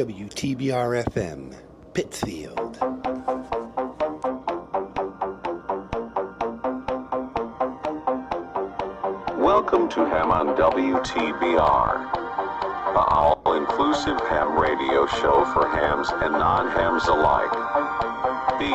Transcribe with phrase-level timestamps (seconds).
[0.00, 1.52] WTBR FM,
[1.92, 2.72] Pittsfield.
[9.36, 12.14] Welcome to Ham on WTBR,
[12.94, 17.52] the all-inclusive ham radio show for hams and non-hams alike.
[18.58, 18.70] Be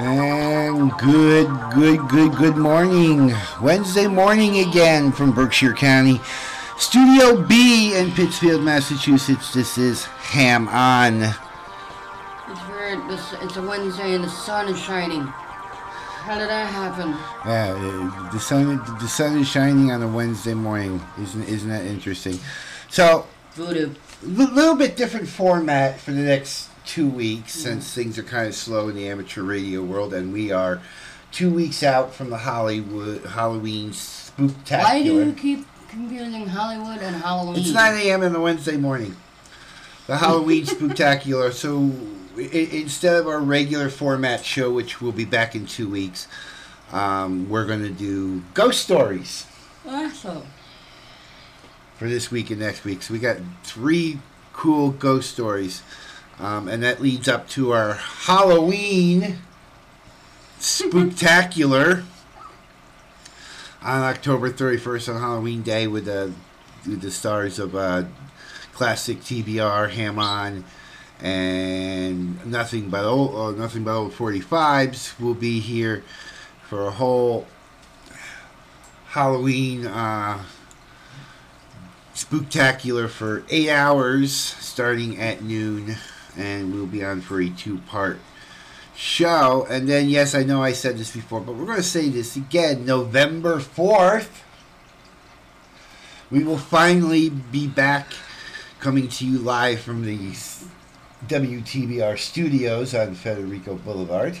[0.00, 3.32] And good, good, good, good morning.
[3.60, 6.20] Wednesday morning again from Berkshire County.
[6.88, 9.52] Studio B in Pittsfield, Massachusetts.
[9.52, 11.22] This is Ham On.
[11.22, 12.98] It's weird.
[13.42, 15.20] It's a Wednesday and the sun is shining.
[15.20, 17.10] How did that happen?
[17.44, 21.02] Yeah, uh, the sun, the sun is shining on a Wednesday morning.
[21.20, 22.38] Isn't, isn't that interesting?
[22.88, 23.94] So, Voodoo.
[24.22, 28.54] a little bit different format for the next two weeks since things are kind of
[28.54, 30.80] slow in the amateur radio world, and we are
[31.32, 34.82] two weeks out from the Hollywood Halloween spooktacular.
[34.82, 37.60] Why do you keep confusing Hollywood and Halloween?
[37.60, 38.22] It's 9 a.m.
[38.22, 39.16] on a Wednesday morning.
[40.06, 41.52] The Halloween Spooktacular.
[41.52, 41.90] So
[42.38, 46.28] instead of our regular format show, which will be back in two weeks,
[46.92, 49.46] um, we're going to do ghost stories
[49.86, 50.42] Awesome.
[51.96, 53.02] for this week and next week.
[53.02, 54.18] So we got three
[54.52, 55.82] cool ghost stories.
[56.38, 59.38] Um, and that leads up to our Halloween
[60.60, 62.04] Spooktacular
[63.82, 66.32] on October 31st on Halloween Day with the,
[66.86, 68.04] with the stars of uh,
[68.72, 70.64] classic TBR, Ham On,
[71.20, 76.04] and nothing but old, uh, nothing but old 45s will be here
[76.68, 77.46] for a whole
[79.06, 80.42] Halloween uh,
[82.14, 85.96] spooktacular for eight hours starting at noon
[86.36, 88.18] and we'll be on for a two-part
[88.98, 92.08] show and then yes i know i said this before but we're going to say
[92.08, 94.26] this again november 4th
[96.32, 98.08] we will finally be back
[98.80, 100.18] coming to you live from the
[101.28, 104.36] wtbr studios on federico boulevard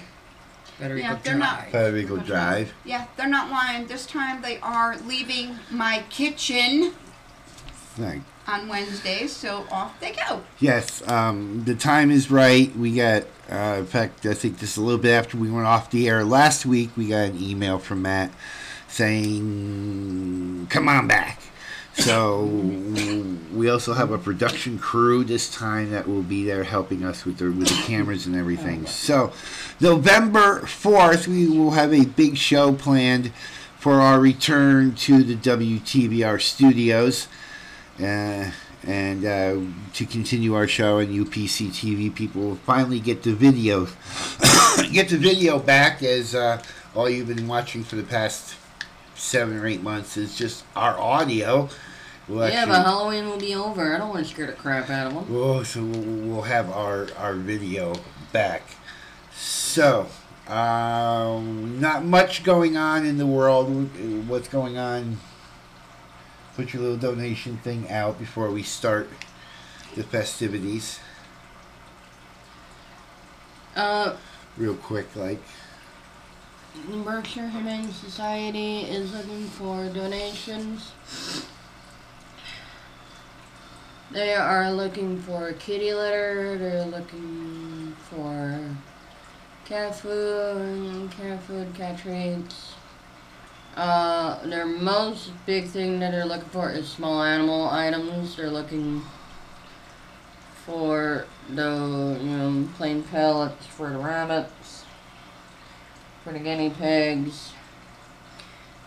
[0.76, 1.70] Federico Yeah, they're not- Drive.
[1.72, 3.86] federico drive Yeah, they're not lying.
[3.88, 6.94] This time they are leaving my kitchen
[7.96, 8.22] Right.
[8.48, 10.42] On Wednesdays, so off they go.
[10.58, 12.74] Yes, um, the time is right.
[12.74, 15.90] We got, uh, in fact, I think just a little bit after we went off
[15.90, 18.32] the air last week, we got an email from Matt
[18.88, 21.42] saying, "Come on back."
[21.92, 22.44] So
[23.52, 27.38] we also have a production crew this time that will be there helping us with
[27.38, 28.86] the with the cameras and everything.
[28.86, 29.32] So
[29.80, 33.32] November fourth, we will have a big show planned
[33.78, 37.28] for our return to the WTBR studios
[38.00, 38.50] uh,
[38.86, 39.56] and uh,
[39.94, 43.86] to continue our show and UPC TV people will finally get the video
[44.92, 46.62] get the video back as uh,
[46.94, 48.54] all you've been watching for the past
[49.14, 51.68] seven or eight months is just our audio.
[52.28, 53.94] We'll Yeah, actually- but Halloween will be over.
[53.94, 55.36] I don't want to scare the crap out of them.
[55.36, 57.94] Oh, so we'll, we'll have our, our video
[58.32, 58.62] back.
[59.34, 60.06] So,
[60.46, 63.68] um, not much going on in the world.
[64.28, 65.18] What's going on?
[66.58, 69.08] Put your little donation thing out before we start
[69.94, 70.98] the festivities.
[73.76, 74.16] Uh,
[74.56, 75.40] Real quick, like.
[76.90, 80.90] the Berkshire Humane Society is looking for donations.
[84.10, 86.58] They are looking for kitty litter.
[86.58, 88.58] They're looking for
[89.64, 92.72] cat food, cat food, cat treats.
[93.78, 98.34] Uh, their most big thing that they're looking for is small animal items.
[98.34, 99.02] They're looking
[100.66, 104.84] for the you know plain pellets for the rabbits,
[106.24, 107.52] for the guinea pigs.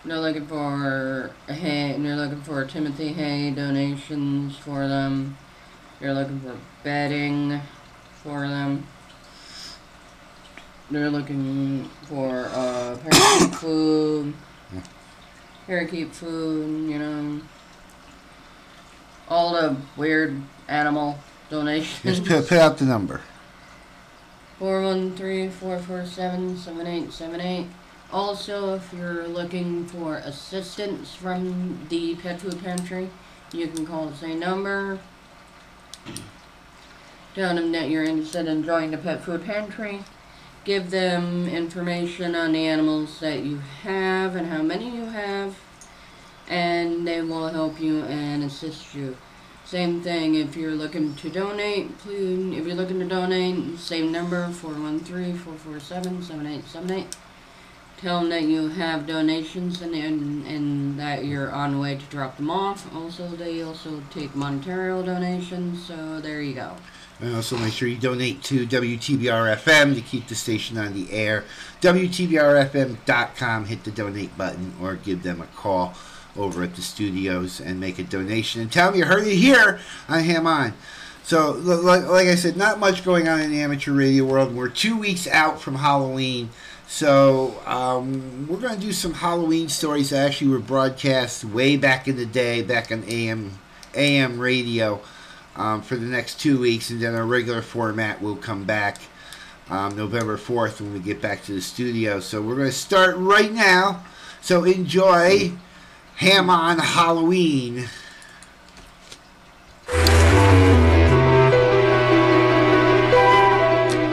[0.03, 1.95] They're looking for hay.
[1.97, 5.37] They're looking for Timothy Hay donations for them.
[6.01, 7.61] They're looking for bedding
[8.23, 8.85] for them.
[10.89, 12.95] They're looking for uh,
[13.53, 14.33] food,
[15.67, 16.89] parakeet food.
[16.89, 17.41] You know,
[19.29, 21.17] all the weird animal
[21.49, 22.19] donations.
[22.19, 23.21] Just put, put out the number.
[24.59, 27.67] Four one three four four seven seven eight seven eight.
[28.11, 33.09] Also, if you're looking for assistance from the pet food pantry,
[33.53, 34.99] you can call the same number.
[37.33, 40.03] Tell them that you're interested in joining the pet food pantry.
[40.63, 45.57] Give them information on the animals that you have and how many you have,
[46.47, 49.17] and they will help you and assist you.
[49.65, 54.47] Same thing if you're looking to donate, please, if you're looking to donate, same number
[54.49, 57.30] 413 447 7878.
[58.01, 62.05] Tell them that you have donations and, and, and that you're on the way to
[62.05, 62.91] drop them off.
[62.95, 66.75] Also, they also take monetary donations, so there you go.
[67.19, 71.11] And also make sure you donate to WTBR FM to keep the station on the
[71.11, 71.43] air.
[71.81, 75.93] WTBRFM.com, hit the donate button or give them a call
[76.35, 79.79] over at the studios and make a donation and tell them you heard it here
[80.09, 80.73] on Ham On.
[81.23, 84.55] So, like, like I said, not much going on in the amateur radio world.
[84.55, 86.49] We're two weeks out from Halloween.
[86.93, 92.09] So, um, we're going to do some Halloween stories that actually were broadcast way back
[92.09, 93.57] in the day, back on AM,
[93.95, 94.99] AM radio
[95.55, 98.97] um, for the next two weeks, and then our regular format will come back
[99.69, 102.19] um, November 4th when we get back to the studio.
[102.19, 104.03] So we're going to start right now.
[104.41, 105.53] So enjoy
[106.17, 107.87] Ham on Halloween.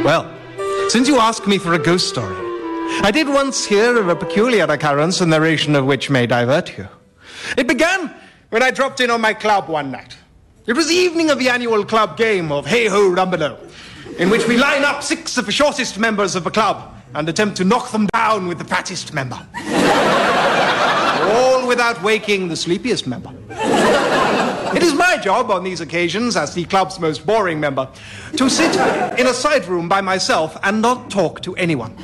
[0.04, 0.32] Well,
[0.88, 2.47] since you asked me for a ghost story,
[3.00, 6.88] I did once hear of a peculiar occurrence, the narration of which may divert you.
[7.56, 8.14] It began
[8.50, 10.16] when I dropped in on my club one night.
[10.66, 13.58] It was the evening of the annual club game of Hey Ho Rumbelow,
[14.18, 17.56] in which we line up six of the shortest members of the club and attempt
[17.58, 19.38] to knock them down with the fattest member.
[21.30, 23.32] All without waking the sleepiest member.
[24.74, 27.88] It is my job on these occasions, as the club's most boring member,
[28.36, 28.74] to sit
[29.18, 31.96] in a side room by myself and not talk to anyone.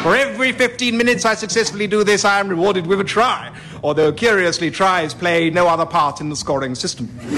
[0.00, 3.52] For every 15 minutes I successfully do this, I am rewarded with a try,
[3.84, 7.08] although curiously, tries play no other part in the scoring system.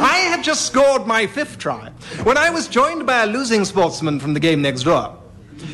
[0.00, 1.90] I had just scored my fifth try
[2.22, 5.16] when I was joined by a losing sportsman from the game next door.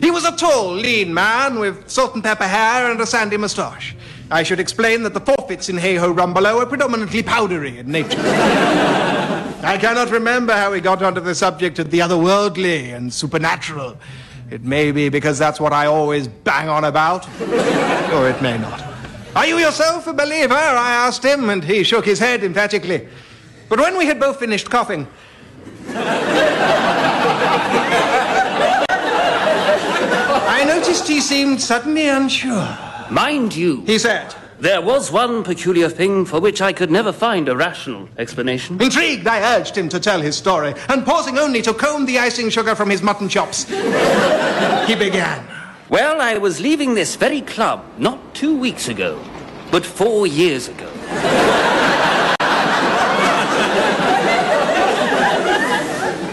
[0.00, 3.94] He was a tall, lean man with salt and pepper hair and a sandy moustache.
[4.30, 8.18] I should explain that the forfeits in Hey Ho Rumbelow are predominantly powdery in nature.
[8.20, 13.98] I cannot remember how we got onto the subject of the otherworldly and supernatural.
[14.50, 18.82] It may be because that's what I always bang on about, or it may not.
[19.34, 20.54] Are you yourself a believer?
[20.54, 23.08] I asked him, and he shook his head emphatically.
[23.68, 25.08] But when we had both finished coughing,
[30.46, 32.78] I noticed he seemed suddenly unsure.
[33.10, 37.50] Mind you, He said, there was one peculiar thing for which I could never find
[37.50, 38.80] a rational explanation.
[38.80, 42.48] Intrigued, I urged him to tell his story, and pausing only to comb the icing
[42.48, 43.64] sugar from his mutton chops,
[44.86, 45.46] he began.
[45.90, 49.22] Well, I was leaving this very club not two weeks ago,
[49.70, 51.43] but four years ago.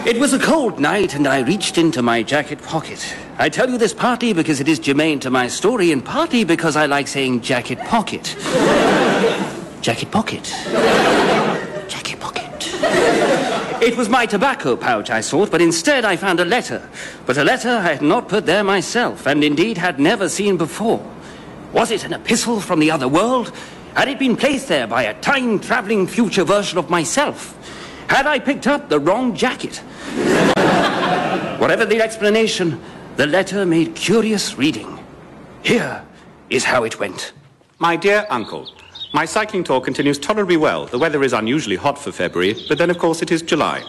[0.04, 3.14] It was a cold night, and I reached into my jacket pocket.
[3.38, 6.74] I tell you this partly because it is germane to my story, and partly because
[6.74, 8.24] I like saying jacket pocket.
[9.80, 10.52] jacket pocket.
[11.88, 12.42] Jacket pocket.
[13.80, 16.82] It was my tobacco pouch I sought, but instead I found a letter.
[17.24, 21.00] But a letter I had not put there myself, and indeed had never seen before.
[21.72, 23.52] Was it an epistle from the other world?
[23.94, 27.56] Had it been placed there by a time traveling future version of myself?
[28.12, 29.78] Had I picked up the wrong jacket?
[31.58, 32.78] Whatever the explanation,
[33.16, 35.02] the letter made curious reading.
[35.62, 36.04] Here
[36.50, 37.32] is how it went.
[37.78, 38.70] My dear uncle,
[39.14, 40.84] my cycling tour continues tolerably well.
[40.84, 43.82] The weather is unusually hot for February, but then of course it is July.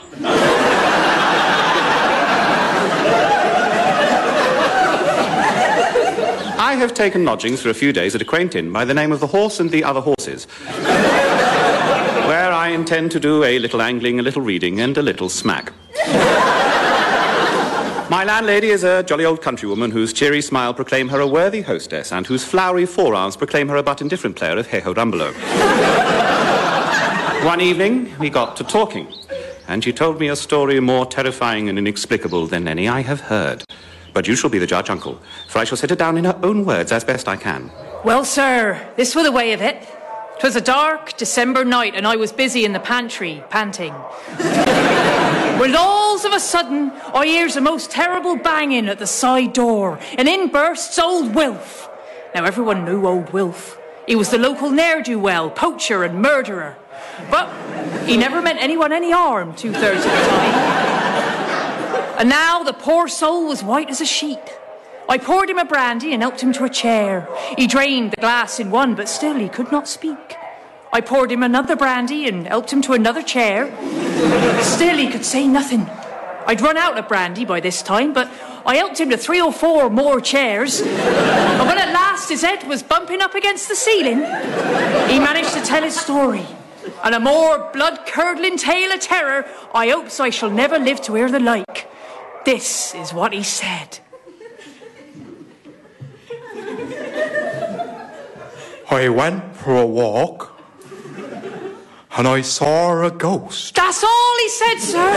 [6.58, 9.12] I have taken lodgings for a few days at a quaint inn by the name
[9.12, 10.48] of the Horse and the Other Horses,
[12.64, 15.74] I intend to do a little angling, a little reading, and a little smack.
[18.10, 22.14] My landlady is a jolly old countrywoman whose cheery smile proclaim her a worthy hostess
[22.14, 25.34] and whose flowery forearms proclaim her a but indifferent player of Hey-Ho Rumbelow.
[27.44, 29.14] One evening, we got to talking,
[29.68, 33.66] and she told me a story more terrifying and inexplicable than any I have heard.
[34.14, 36.40] But you shall be the judge, uncle, for I shall set it down in her
[36.42, 37.70] own words as best I can.
[38.06, 39.86] Well, sir, this were the way of it.
[40.40, 43.94] 'Twas a dark December night, and I was busy in the pantry, panting.
[45.60, 50.00] when all of a sudden, I hears a most terrible banging at the side door,
[50.18, 51.90] and in bursts old Wilf.
[52.36, 53.80] Now, everyone knew old Wilf.
[54.08, 56.76] He was the local ne'er-do-well, poacher and murderer.
[57.30, 57.50] But
[58.06, 60.74] he never meant anyone any harm two-thirds of the time.
[62.20, 64.40] And now the poor soul was white as a sheet.
[65.10, 67.28] I poured him a brandy and helped him to a chair.
[67.58, 70.36] He drained the glass in one, but still he could not speak.
[70.92, 73.68] I poured him another brandy and helped him to another chair.
[74.62, 75.90] Still, he could say nothing.
[76.46, 78.30] I'd run out of brandy by this time, but
[78.66, 80.82] I helped him to three or four more chairs.
[80.82, 84.20] and when at last his head was bumping up against the ceiling,
[85.10, 86.46] he managed to tell his story.
[87.04, 91.16] And a more blood curdling tale of terror I hopes I shall never live to
[91.16, 91.90] hear the like.
[92.46, 94.00] This is what he said.
[98.94, 100.62] I went for a walk
[102.16, 103.74] and I saw a ghost.
[103.76, 105.10] That's all he said, sir.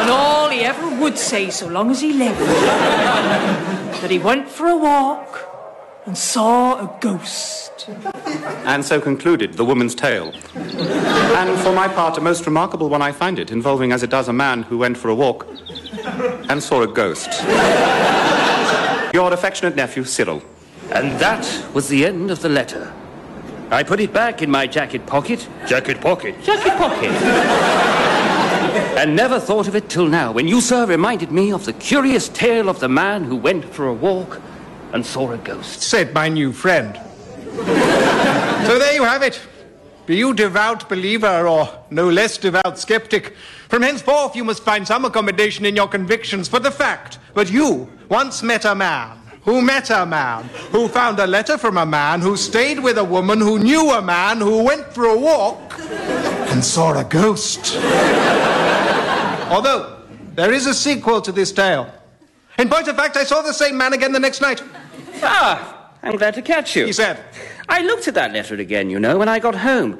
[0.00, 2.38] and all he ever would say so long as he lived.
[2.38, 5.48] that he went for a walk
[6.06, 7.88] and saw a ghost.
[8.64, 10.32] And so concluded the woman's tale.
[10.54, 14.28] and for my part, a most remarkable one I find it, involving as it does
[14.28, 15.46] a man who went for a walk
[16.48, 17.42] and saw a ghost.
[19.12, 20.40] Your affectionate nephew, Cyril.
[20.92, 22.92] And that was the end of the letter.
[23.70, 25.48] I put it back in my jacket pocket.
[25.66, 26.42] Jacket pocket.
[26.42, 27.10] Jacket pocket.
[28.98, 32.28] and never thought of it till now, when you, sir, reminded me of the curious
[32.28, 34.40] tale of the man who went for a walk
[34.92, 35.82] and saw a ghost.
[35.82, 36.96] Said my new friend.
[37.54, 39.40] so there you have it.
[40.06, 43.36] Be you devout believer or no less devout skeptic,
[43.68, 47.88] from henceforth you must find some accommodation in your convictions for the fact that you
[48.08, 52.20] once met a man who met a man, who found a letter from a man,
[52.20, 55.78] who stayed with a woman, who knew a man, who went for a walk
[56.50, 57.76] and saw a ghost.
[59.50, 60.02] Although,
[60.34, 61.92] there is a sequel to this tale.
[62.58, 64.62] In point of fact, I saw the same man again the next night.
[65.22, 66.86] Ah, I'm glad to catch you.
[66.86, 67.22] He said,
[67.68, 69.98] I looked at that letter again, you know, when I got home.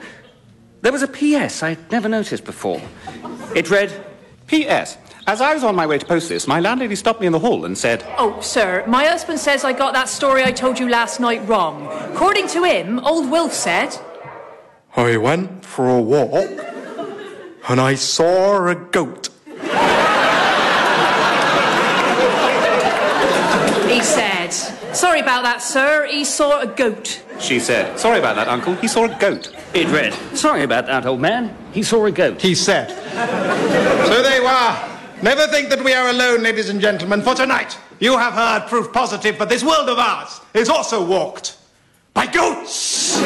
[0.83, 1.63] There was a P.S.
[1.63, 2.81] I'd never noticed before.
[3.55, 3.93] It read,
[4.47, 4.97] P.S.
[5.31, 7.39] As I was on my way to post this, my landlady stopped me in the
[7.39, 10.89] hall and said, Oh, sir, my husband says I got that story I told you
[10.89, 11.87] last night wrong.
[12.13, 13.97] According to him, old Wilf said,
[14.97, 16.51] I went for a walk
[17.69, 19.29] and I saw a goat.
[23.89, 24.51] He said,
[24.93, 26.09] Sorry about that, sir.
[26.11, 27.23] He saw a goat.
[27.39, 28.75] She said, Sorry about that, uncle.
[28.75, 29.55] He saw a goat.
[29.75, 31.57] It read, Sorry about that, old man.
[31.71, 32.43] He saw a goat.
[32.43, 32.89] He said.
[34.09, 35.00] so there you are.
[35.23, 38.91] Never think that we are alone, ladies and gentlemen, for tonight you have heard proof
[38.93, 41.59] positive that this world of ours is also walked
[42.15, 43.21] by goats.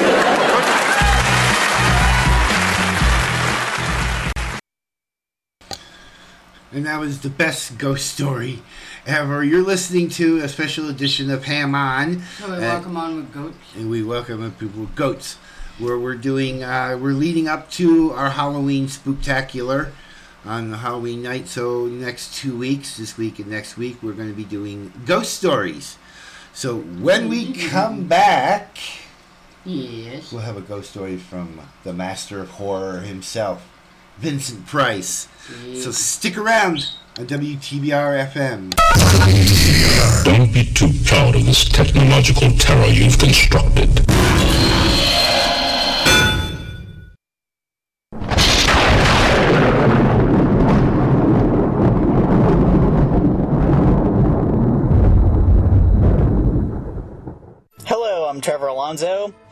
[6.72, 8.60] And that was the best ghost story
[9.06, 9.44] ever.
[9.44, 12.20] You're listening to a special edition of Ham On.
[12.40, 13.56] So we Uh, welcome on with goats.
[13.76, 15.36] and we welcome people with goats
[15.78, 19.90] where we're doing uh, we're leading up to our halloween spooktacular
[20.44, 21.48] on the halloween night.
[21.48, 25.34] So next two weeks this week and next week we're going to be doing ghost
[25.34, 25.96] stories.
[26.52, 28.76] So when we come back
[29.64, 30.30] Yes.
[30.30, 33.66] we'll have a ghost story from the master of horror himself
[34.18, 35.26] vincent price.
[35.74, 38.74] So stick around on wtbr fm
[40.24, 43.88] Don't be too proud of this technological terror you've constructed.
[58.44, 58.72] Trevor.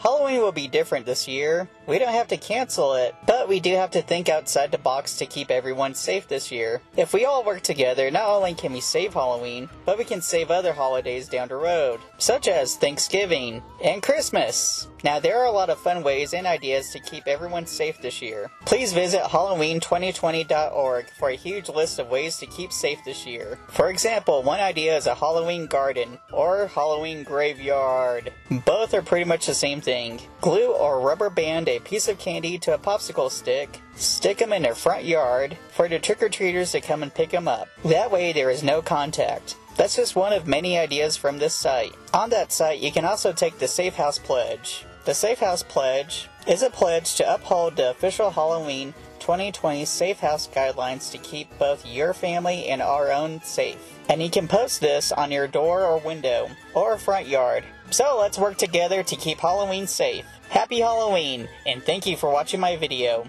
[0.03, 1.69] Halloween will be different this year.
[1.87, 5.17] We don't have to cancel it, but we do have to think outside the box
[5.17, 6.81] to keep everyone safe this year.
[6.97, 10.51] If we all work together, not only can we save Halloween, but we can save
[10.51, 14.89] other holidays down the road, such as Thanksgiving and Christmas.
[15.05, 18.23] Now, there are a lot of fun ways and ideas to keep everyone safe this
[18.23, 18.51] year.
[18.65, 23.59] Please visit Halloween2020.org for a huge list of ways to keep safe this year.
[23.69, 28.33] For example, one idea is a Halloween garden or Halloween graveyard.
[28.65, 30.21] Both are pretty much the same thing.
[30.41, 34.63] Glue or rubber band a piece of candy to a popsicle stick, stick them in
[34.63, 37.69] their front yard for the trick or treaters to come and pick them up.
[37.85, 39.57] That way, there is no contact.
[39.77, 41.95] That's just one of many ideas from this site.
[42.13, 44.85] On that site, you can also take the Safe House Pledge.
[45.05, 50.49] The Safe House Pledge is a pledge to uphold the official Halloween 2020 Safe House
[50.49, 53.79] guidelines to keep both your family and our own safe.
[54.09, 57.65] And you can post this on your door or window or front yard.
[57.93, 60.25] So let's work together to keep Halloween safe.
[60.49, 63.27] Happy Halloween, and thank you for watching my video.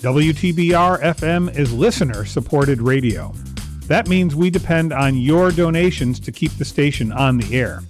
[0.00, 3.34] WTBR FM is listener supported radio.
[3.86, 7.80] That means we depend on your donations to keep the station on the air.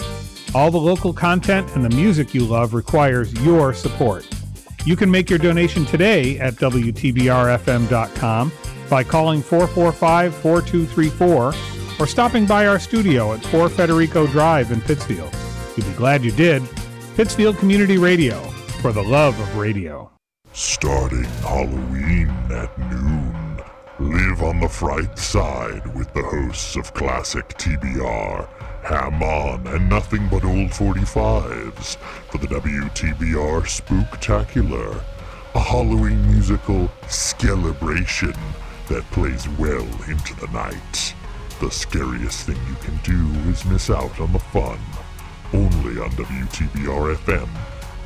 [0.53, 4.29] All the local content and the music you love requires your support.
[4.85, 8.53] You can make your donation today at WTBRFM.com
[8.91, 11.55] by calling 445 4234
[12.01, 15.33] or stopping by our studio at 4 Federico Drive in Pittsfield.
[15.77, 16.63] You'll be glad you did.
[17.17, 18.41] Pittsfield Community Radio,
[18.81, 20.11] for the love of radio.
[20.53, 23.61] Starting Halloween at noon.
[23.99, 28.49] Live on the fright side with the hosts of classic TBR,
[28.85, 31.97] Ham On, and nothing but old 45s
[32.31, 35.03] for the WTBR Spooktacular,
[35.55, 38.35] a Halloween musical celebration
[38.89, 41.15] that plays well into the night.
[41.61, 44.79] The scariest thing you can do is miss out on the fun.
[45.55, 47.49] Only on WTBR FM,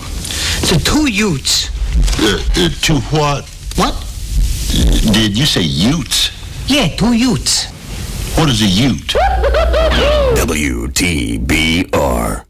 [0.70, 1.70] the two Utes?
[2.20, 3.46] Uh, uh, to what?
[3.76, 3.94] What?
[5.14, 6.32] Did you say Utes?
[6.70, 7.68] Yeah, two Utes.
[8.38, 9.08] What is a Ute?
[10.40, 12.49] WTBR.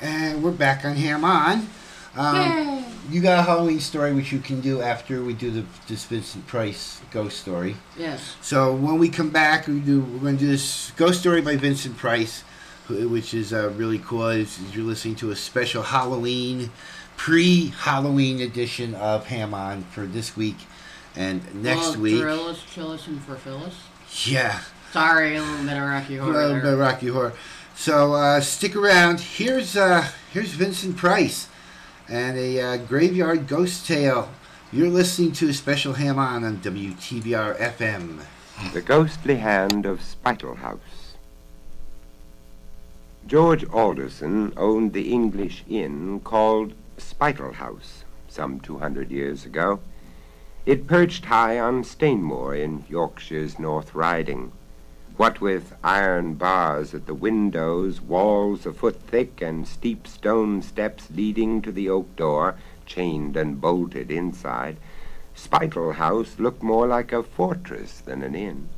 [0.00, 1.68] And we're back on Ham On.
[2.16, 6.04] Um, you got a Halloween story which you can do after we do the this
[6.06, 7.76] Vincent Price ghost story.
[7.98, 8.36] Yes.
[8.40, 11.56] So when we come back, we do we're going to do this ghost story by
[11.56, 12.44] Vincent Price,
[12.88, 14.28] who- which is uh, really cool.
[14.28, 16.70] Is you're listening to a special Halloween,
[17.16, 20.56] pre-Halloween edition of Ham On for this week
[21.14, 22.20] and next well, week.
[22.20, 23.76] Drill us, chill us, and fulfill us.
[24.24, 24.60] Yeah.
[24.92, 26.32] Sorry, a little bit of Rocky Horror.
[26.32, 26.62] A little there.
[26.62, 27.32] bit of Rocky Horror.
[27.80, 29.20] So uh, stick around.
[29.20, 31.48] Here's uh, here's Vincent Price
[32.10, 34.28] and a uh, graveyard ghost tale.
[34.70, 38.20] You're listening to a special ham on on WTBR FM.
[38.74, 41.16] The Ghostly Hand of Spital House.
[43.26, 49.80] George Alderson owned the English inn called Spital House some 200 years ago.
[50.66, 54.52] It perched high on Stainmore in Yorkshire's North Riding.
[55.16, 61.08] What with iron bars at the windows, walls a foot thick, and steep stone steps
[61.14, 64.76] leading to the oak door, chained and bolted inside,
[65.34, 68.68] Spital House looked more like a fortress than an inn.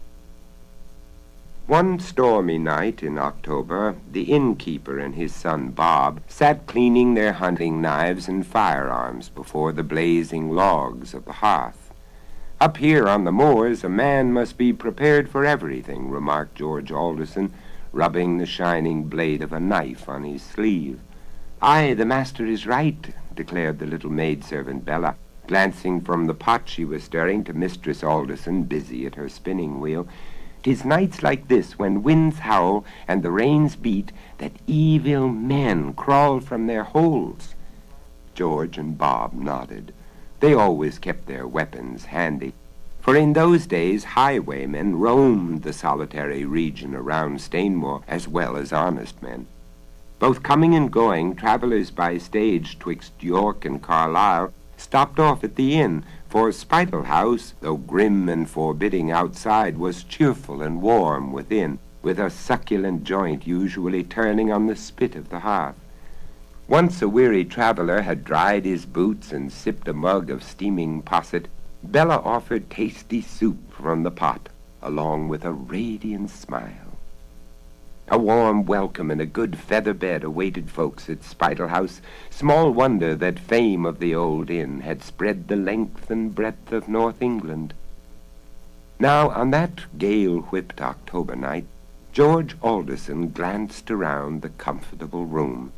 [1.67, 7.81] One stormy night in October, the innkeeper and his son Bob sat cleaning their hunting
[7.81, 11.82] knives and firearms before the blazing logs of the hearth.
[12.63, 17.53] Up here on the moors, a man must be prepared for everything, remarked George Alderson,
[17.91, 21.01] rubbing the shining blade of a knife on his sleeve.
[21.61, 25.17] Aye, the master is right, declared the little maidservant Bella,
[25.49, 30.07] glancing from the pot she was stirring to Mistress Alderson, busy at her spinning wheel.
[30.63, 36.39] Tis nights like this, when winds howl and the rains beat, that evil men crawl
[36.39, 37.57] from their holes.
[38.37, 39.93] George and Bob nodded.
[40.43, 42.53] They always kept their weapons handy.
[43.01, 49.23] For in those days highwaymen roamed the solitary region around Stainmore as well as honest
[49.23, 49.47] men.
[50.19, 55.79] Both coming and going, travelers by stage twixt York and Carlisle stopped off at the
[55.79, 62.19] inn, for Spital House, though grim and forbidding outside, was cheerful and warm within, with
[62.19, 65.77] a succulent joint usually turning on the spit of the hearth.
[66.73, 71.47] Once a weary traveler had dried his boots and sipped a mug of steaming posset,
[71.83, 74.49] Bella offered tasty soup from the pot,
[74.81, 76.97] along with a radiant smile.
[78.09, 82.01] A warm welcome and a good feather bed awaited folks at Spital House.
[82.31, 86.89] Small wonder that fame of the old inn had spread the length and breadth of
[86.89, 87.75] North England.
[88.99, 91.67] Now, on that gale-whipped October night,
[92.15, 95.71] George Alderson glanced around the comfortable room.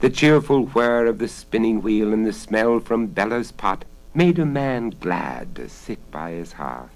[0.00, 3.84] The cheerful whir of the spinning wheel and the smell from Bella's pot
[4.14, 6.92] made a man glad to sit by his hearth.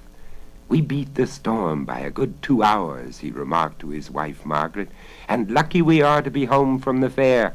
[0.68, 4.88] We beat the storm by a good two hours, he remarked to his wife Margaret,
[5.28, 7.54] and lucky we are to be home from the fair.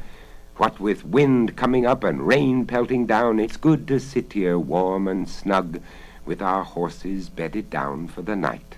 [0.58, 5.08] What with wind coming up and rain pelting down, it's good to sit here warm
[5.08, 5.80] and snug,
[6.26, 8.76] with our horses bedded down for the night.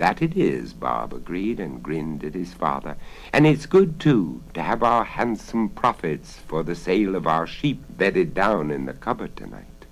[0.00, 2.96] That it is, Bob agreed and grinned at his father.
[3.34, 7.84] And it's good, too, to have our handsome profits for the sale of our sheep
[7.98, 9.84] bedded down in the cupboard tonight.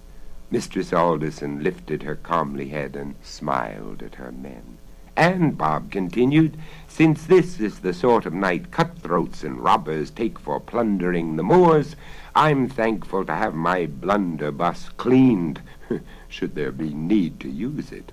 [0.51, 4.79] Mistress Alderson lifted her comely head and smiled at her men.
[5.14, 10.59] And, Bob continued, since this is the sort of night cutthroats and robbers take for
[10.59, 11.97] plundering the moors,
[12.35, 15.61] I'm thankful to have my blunderbuss cleaned,
[16.29, 18.11] should there be need to use it.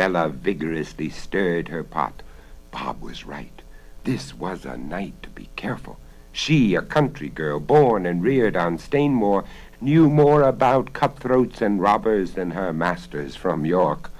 [0.00, 2.22] Bella vigorously stirred her pot.
[2.70, 3.60] Bob was right.
[4.04, 5.98] This was a night to be careful.
[6.32, 9.44] She, a country girl, born and reared on Stainmore,
[9.78, 14.10] knew more about cutthroats and robbers than her masters from York.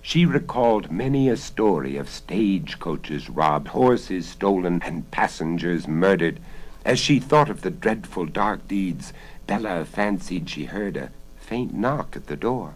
[0.00, 6.38] She recalled many a story of stagecoaches robbed, horses stolen, and passengers murdered.
[6.84, 9.12] As she thought of the dreadful dark deeds,
[9.48, 12.74] Bella fancied she heard a faint knock at the door.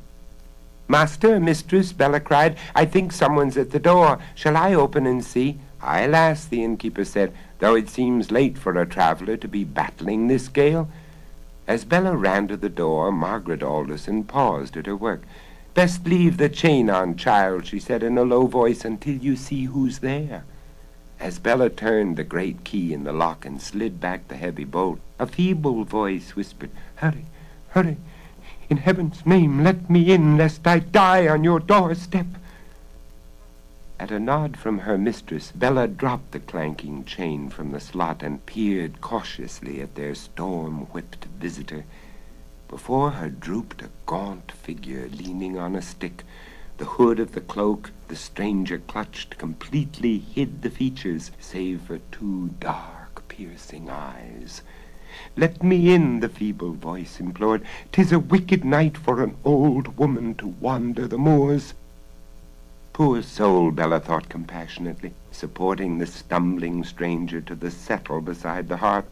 [0.90, 4.18] Master, mistress, Bella cried, I think someone's at the door.
[4.34, 5.60] Shall I open and see?
[5.80, 10.26] Aye, lass, the innkeeper said, though it seems late for a traveller to be battling
[10.26, 10.88] this gale.
[11.68, 15.22] As Bella ran to the door, Margaret Alderson paused at her work.
[15.74, 19.66] Best leave the chain on, child, she said in a low voice, until you see
[19.66, 20.42] who's there.
[21.20, 24.98] As Bella turned the great key in the lock and slid back the heavy bolt,
[25.20, 27.26] a feeble voice whispered, Hurry,
[27.68, 27.98] hurry,
[28.70, 32.26] in heaven's name, let me in, lest I die on your doorstep.
[33.98, 38.46] At a nod from her mistress, Bella dropped the clanking chain from the slot and
[38.46, 41.84] peered cautiously at their storm-whipped visitor.
[42.68, 46.22] Before her drooped a gaunt figure leaning on a stick.
[46.78, 52.50] The hood of the cloak the stranger clutched completely hid the features, save for two
[52.60, 54.62] dark, piercing eyes.
[55.36, 57.62] Let me in, the feeble voice implored.
[57.92, 61.74] Tis a wicked night for an old woman to wander the moors.
[62.92, 69.06] Poor soul, Bella thought compassionately, supporting the stumbling stranger to the settle beside the hearth.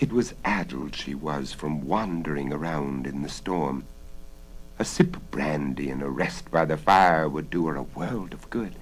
[0.00, 3.84] It was addled she was from wandering around in the storm.
[4.78, 8.32] A sip of brandy and a rest by the fire would do her a world
[8.32, 8.74] of good.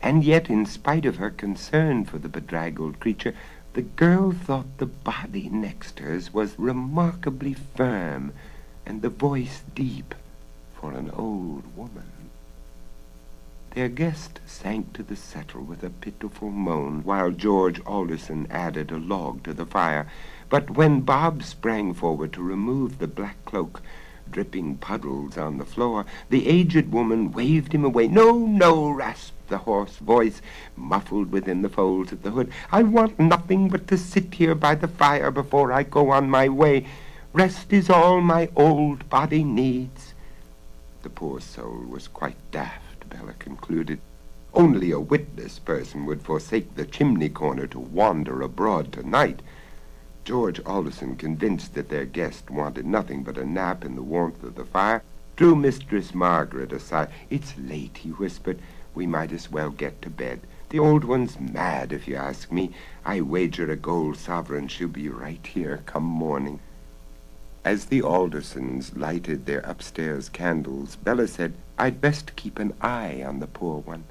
[0.00, 3.34] And yet, in spite of her concern for the bedraggled creature,
[3.74, 8.32] the girl thought the body next hers was remarkably firm,
[8.86, 10.14] and the voice deep
[10.74, 12.04] for an old woman.
[13.74, 18.96] Their guest sank to the settle with a pitiful moan, while George Alderson added a
[18.96, 20.06] log to the fire.
[20.48, 23.82] But when Bob sprang forward to remove the black cloak,
[24.30, 28.06] dripping puddles on the floor, the aged woman waved him away.
[28.06, 30.40] No, no, rasped the hoarse voice,
[30.76, 32.50] muffled within the folds of the hood.
[32.72, 36.48] I want nothing but to sit here by the fire before I go on my
[36.48, 36.86] way.
[37.32, 40.14] Rest is all my old body needs.
[41.02, 43.08] The poor soul was quite daft.
[43.10, 44.00] Bella concluded.
[44.54, 49.40] Only a witless person would forsake the chimney corner to wander abroad tonight.
[50.24, 54.54] George Alderson, convinced that their guest wanted nothing but a nap in the warmth of
[54.54, 55.02] the fire,
[55.36, 57.10] drew Mistress Margaret aside.
[57.28, 58.58] It's late, he whispered.
[58.94, 60.40] We might as well get to bed.
[60.70, 62.72] The old one's mad, if you ask me.
[63.04, 66.60] I wager a gold sovereign she'll be right here come morning.
[67.64, 73.40] As the Aldersons lighted their upstairs candles, Bella said, I'd best keep an eye on
[73.40, 74.04] the poor one.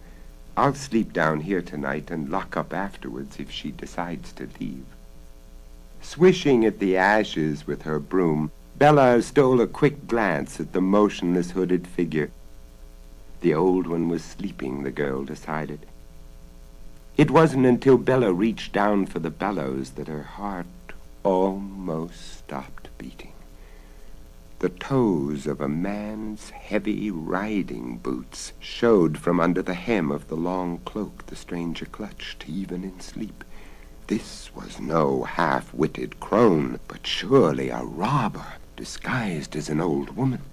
[0.57, 4.85] I'll sleep down here tonight and lock up afterwards if she decides to leave.
[6.01, 11.51] Swishing at the ashes with her broom, Bella stole a quick glance at the motionless
[11.51, 12.31] hooded figure.
[13.43, 15.85] The old one was sleeping, the girl decided.
[17.17, 20.65] It wasn't until Bella reached down for the bellows that her heart
[21.23, 23.33] almost stopped beating.
[24.59, 30.37] The toes of a man's heavy riding boots showed from under the hem of the
[30.37, 33.43] long cloak the stranger clutched, even in sleep.
[34.07, 40.43] This was no half-witted crone, but surely a robber disguised as an old woman.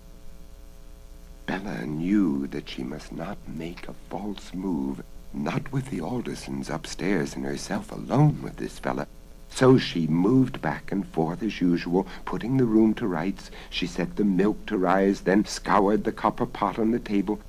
[1.51, 5.03] Bella knew that she must not make a false move,
[5.35, 9.09] not with the Aldersons upstairs and herself alone with this fella.
[9.49, 13.51] So she moved back and forth as usual, putting the room to rights.
[13.69, 17.41] She set the milk to rise, then scoured the copper pot on the table.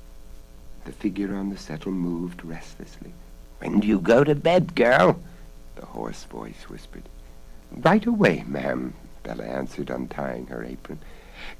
[0.84, 3.14] The figure on the settle moved restlessly.
[3.60, 5.20] When do you go to bed, girl?
[5.76, 7.08] The hoarse voice whispered.
[7.70, 10.98] Right away, ma'am, Bella answered, untying her apron.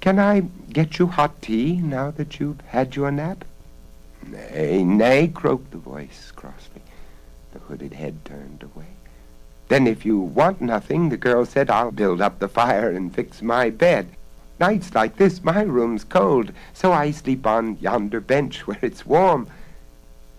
[0.01, 0.41] Can I
[0.73, 3.45] get you hot tea now that you've had your nap?
[4.27, 6.83] Nay, nay, croaked the voice crossly.
[7.53, 8.87] The hooded head turned away.
[9.69, 13.43] Then if you want nothing, the girl said, I'll build up the fire and fix
[13.43, 14.09] my bed.
[14.61, 19.49] Nights like this, my room's cold, so I sleep on yonder bench where it's warm.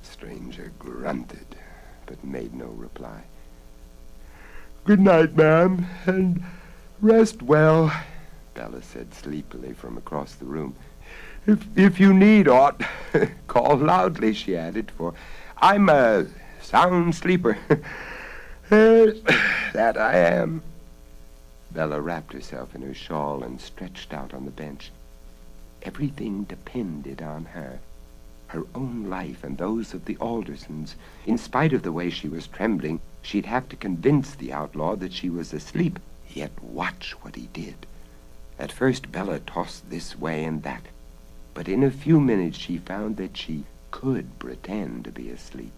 [0.02, 1.56] The stranger grunted,
[2.06, 3.24] but made no reply.
[4.86, 6.44] Good night, ma'am, and
[7.02, 7.92] rest well,
[8.54, 10.76] Bella said sleepily from across the room.
[11.46, 12.82] If, if you need aught,
[13.48, 15.14] call loudly, she added, for
[15.58, 16.28] I'm a
[16.62, 17.58] sound sleeper.
[18.70, 20.64] that I am.
[21.72, 24.90] Bella wrapped herself in her shawl and stretched out on the bench.
[25.84, 27.80] Everything depended on her.
[28.48, 30.96] her own life and those of the Aldersons.
[31.26, 35.12] In spite of the way she was trembling, she'd have to convince the outlaw that
[35.12, 36.00] she was asleep.
[36.30, 37.86] Yet watch what he did.
[38.60, 40.84] At first, Bella tossed this way and that,
[41.54, 45.74] but in a few minutes she found that she could pretend to be asleep.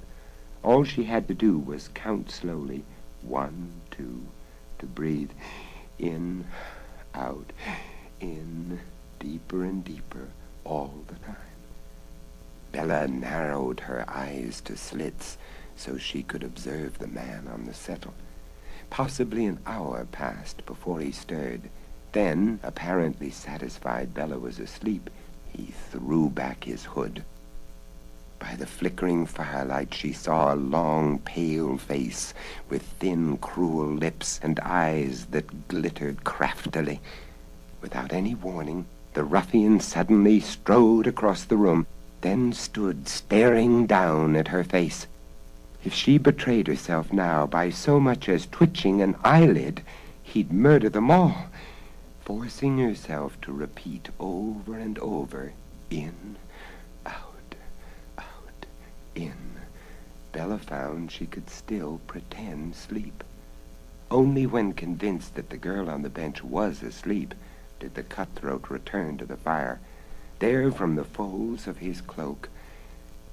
[0.64, 2.84] All she had to do was count slowly,
[3.22, 4.28] one, two,
[4.80, 5.32] to breathe
[6.00, 6.46] in,
[7.14, 7.52] out,
[8.20, 8.80] in,
[9.20, 10.30] deeper and deeper,
[10.64, 11.36] all the time.
[12.72, 15.38] Bella narrowed her eyes to slits
[15.78, 18.14] so she could observe the man on the settle.
[18.90, 21.70] Possibly an hour passed before he stirred.
[22.16, 25.10] Then, apparently satisfied Bella was asleep,
[25.52, 27.26] he threw back his hood.
[28.40, 32.34] By the flickering firelight, she saw a long, pale face
[32.70, 37.02] with thin, cruel lips and eyes that glittered craftily.
[37.82, 41.86] Without any warning, the ruffian suddenly strode across the room,
[42.22, 45.06] then stood staring down at her face.
[45.84, 49.82] If she betrayed herself now by so much as twitching an eyelid,
[50.24, 51.48] he'd murder them all,
[52.26, 55.54] forcing herself to repeat over and over,
[55.92, 56.36] in,
[57.06, 57.56] out,
[58.18, 58.66] out,
[59.14, 59.38] in.
[60.32, 63.24] Bella found she could still pretend sleep.
[64.10, 67.36] Only when convinced that the girl on the bench was asleep
[67.80, 69.80] did the cutthroat return to the fire.
[70.40, 72.50] There, from the folds of his cloak,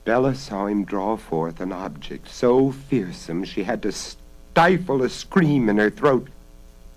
[0.04, 5.70] Bella saw him draw forth an object so fearsome she had to stifle a scream
[5.70, 6.28] in her throat.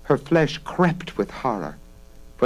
[0.03, 1.77] Her flesh crept with horror,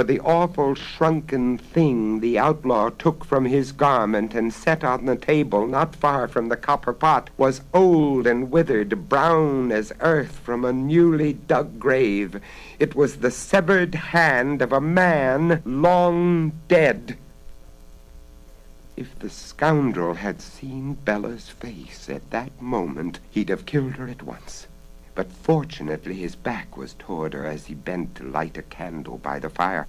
[0.00, 5.14] for the awful shrunken thing the outlaw took from his garment and set on the
[5.14, 10.64] table not far from the copper pot was old and withered, brown as earth from
[10.64, 12.40] a newly dug grave.
[12.78, 17.18] It was the severed hand of a man long dead.
[18.96, 24.22] If the scoundrel had seen Bella's face at that moment, he'd have killed her at
[24.22, 24.66] once.
[25.14, 29.38] But fortunately his back was toward her as he bent to light a candle by
[29.38, 29.86] the fire.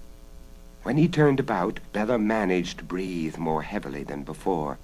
[0.82, 4.78] When he turned about, Bella managed to breathe more heavily than before.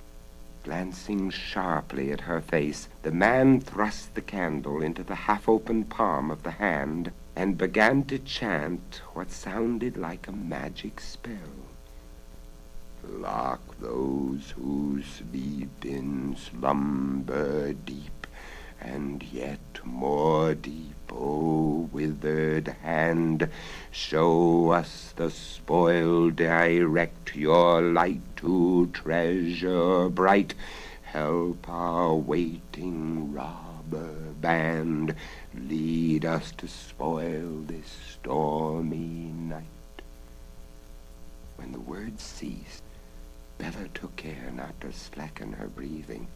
[0.62, 6.42] Glancing sharply at her face, the man thrust the candle into the half-open palm of
[6.42, 11.66] the hand and began to chant what sounded like a magic spell.
[13.08, 18.17] Lock those who sleep in slumber deep,
[18.80, 23.48] and yet more deep, O withered hand,
[23.90, 30.54] show us the spoil, direct your light to treasure bright,
[31.02, 35.14] help our waiting robber band,
[35.54, 39.64] lead us to spoil this stormy night.
[41.56, 42.82] When the words ceased,
[43.56, 46.28] Bella took care not to slacken her breathing.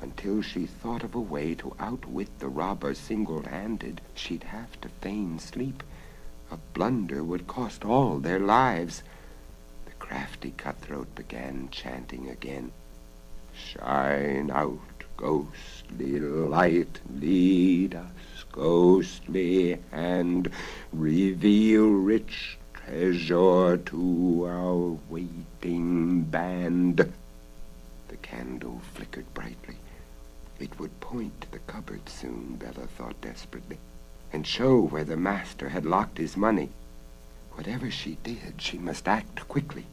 [0.00, 5.40] Until she thought of a way to outwit the robber single-handed, she'd have to feign
[5.40, 5.82] sleep.
[6.52, 9.02] A blunder would cost all their lives.
[9.86, 12.70] The crafty cutthroat began chanting again.
[13.52, 20.50] Shine out, ghostly light, lead us, ghostly hand,
[20.92, 27.12] reveal rich treasure to our waiting band.
[28.06, 29.76] The candle flickered brightly.
[30.60, 33.78] It would point to the cupboard soon, Bella thought desperately,
[34.32, 36.70] and show where the master had locked his money.
[37.52, 39.86] Whatever she did, she must act quickly.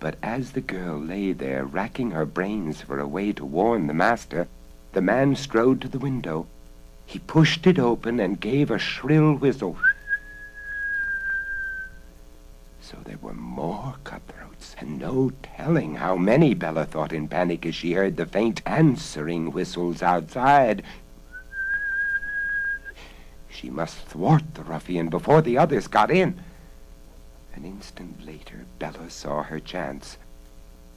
[0.00, 3.94] But as the girl lay there, racking her brains for a way to warn the
[3.94, 4.48] master,
[4.92, 6.46] the man strode to the window.
[7.06, 9.76] He pushed it open and gave a shrill whistle.
[12.80, 14.51] So there were more cutthroats,
[14.82, 19.52] and no telling how many, Bella thought in panic as she heard the faint answering
[19.52, 20.82] whistles outside.
[23.48, 26.40] She must thwart the ruffian before the others got in.
[27.54, 30.18] An instant later, Bella saw her chance.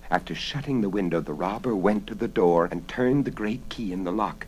[0.09, 3.93] After shutting the window, the robber went to the door and turned the great key
[3.93, 4.47] in the lock.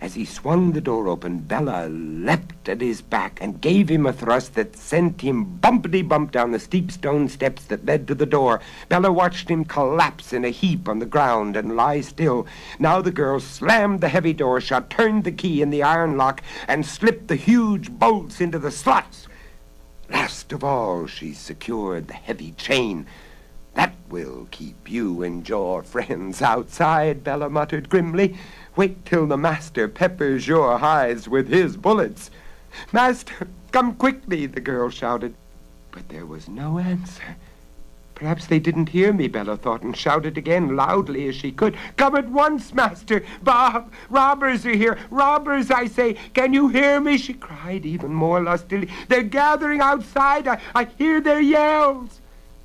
[0.00, 4.14] As he swung the door open, Bella leapt at his back and gave him a
[4.14, 8.24] thrust that sent him bumpity bump down the steep stone steps that led to the
[8.24, 8.62] door.
[8.88, 12.46] Bella watched him collapse in a heap on the ground and lie still.
[12.78, 16.42] Now the girl slammed the heavy door shut, turned the key in the iron lock,
[16.66, 19.28] and slipped the huge bolts into the slots.
[20.08, 23.06] Last of all, she secured the heavy chain.
[23.74, 28.36] That will keep you and your friends outside, Bella muttered grimly.
[28.76, 32.30] Wait till the master peppers your hides with his bullets.
[32.92, 35.34] Master, come quickly, the girl shouted.
[35.90, 37.36] But there was no answer.
[38.14, 41.74] Perhaps they didn't hear me, Bella thought, and shouted again, loudly as she could.
[41.96, 43.24] Come at once, master!
[43.42, 43.90] Bob!
[44.08, 44.98] Robbers are here!
[45.10, 46.14] Robbers, I say!
[46.34, 47.16] Can you hear me?
[47.16, 48.88] She cried even more lustily.
[49.08, 50.46] They're gathering outside!
[50.46, 52.20] I, I hear their yells!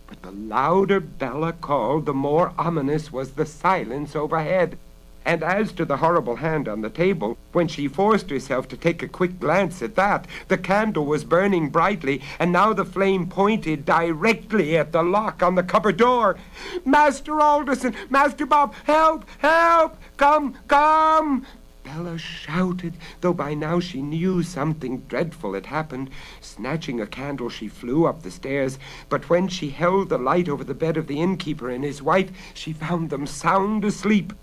[0.07, 4.77] But the louder Bella called, the more ominous was the silence overhead.
[5.25, 9.01] And as to the horrible hand on the table, when she forced herself to take
[9.01, 13.85] a quick glance at that, the candle was burning brightly, and now the flame pointed
[13.85, 16.37] directly at the lock on the cupboard door.
[16.85, 21.47] Master Alderson, Master Bob, help, help, come, come!
[21.83, 26.11] Bella shouted, though by now she knew something dreadful had happened.
[26.39, 28.77] Snatching a candle, she flew up the stairs,
[29.09, 32.31] but when she held the light over the bed of the innkeeper and his wife,
[32.53, 34.33] she found them sound asleep.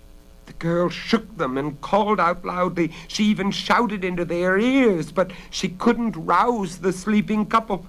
[0.45, 2.91] The girl shook them and called out loudly.
[3.07, 7.85] She even shouted into their ears, but she couldn't rouse the sleeping couple.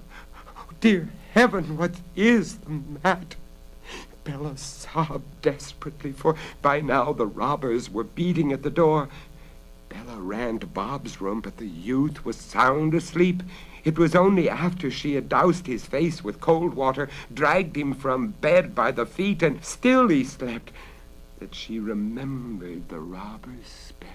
[0.56, 3.36] Oh, dear heaven, what is the matter?
[4.24, 9.08] Bella sobbed desperately, for by now the robbers were beating at the door.
[9.90, 13.42] Bella ran to Bob's room, but the youth was sound asleep.
[13.84, 18.28] It was only after she had doused his face with cold water, dragged him from
[18.28, 20.72] bed by the feet, and still he slept,
[21.44, 24.08] that she remembered the robber's spell.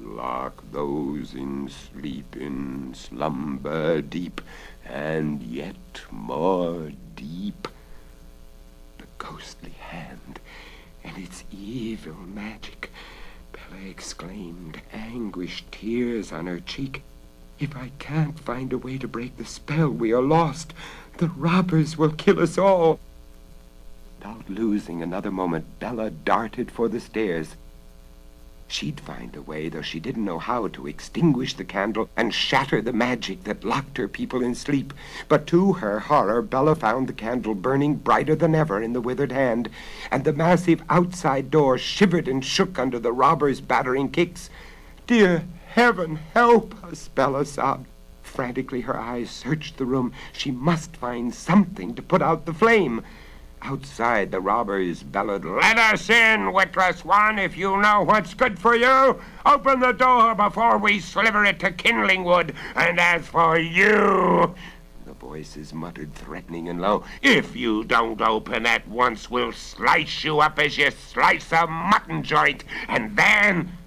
[0.00, 4.40] Lock those in sleep in slumber deep,
[4.86, 7.68] and yet more deep.
[8.96, 10.40] The ghostly hand
[11.04, 12.90] and its evil magic.
[13.52, 17.02] Bella exclaimed, anguished tears on her cheek.
[17.58, 20.72] If I can't find a way to break the spell, we are lost.
[21.18, 22.98] The robbers will kill us all.
[24.22, 27.56] Without losing another moment, Bella darted for the stairs.
[28.68, 32.80] She'd find a way, though she didn't know how, to extinguish the candle and shatter
[32.80, 34.94] the magic that locked her people in sleep.
[35.26, 39.32] But to her horror, Bella found the candle burning brighter than ever in the withered
[39.32, 39.68] hand,
[40.08, 44.50] and the massive outside door shivered and shook under the robber's battering kicks.
[45.08, 47.88] Dear heaven, help us, Bella sobbed.
[48.22, 50.12] Frantically, her eyes searched the room.
[50.32, 53.02] She must find something to put out the flame.
[53.64, 58.74] Outside, the robbers bellowed, Let us in, Witless One, if you know what's good for
[58.74, 59.20] you.
[59.46, 62.56] Open the door before we sliver it to kindling wood.
[62.74, 64.52] And as for you,
[65.06, 70.40] the voices muttered, threatening and low, If you don't open at once, we'll slice you
[70.40, 73.78] up as you slice a mutton joint, and then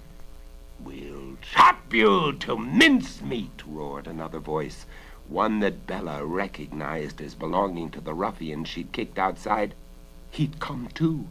[0.80, 4.86] we'll chop you to mincemeat, roared another voice
[5.28, 9.74] one that Bella recognized as belonging to the ruffian she'd kicked outside.
[10.30, 11.26] He'd come too.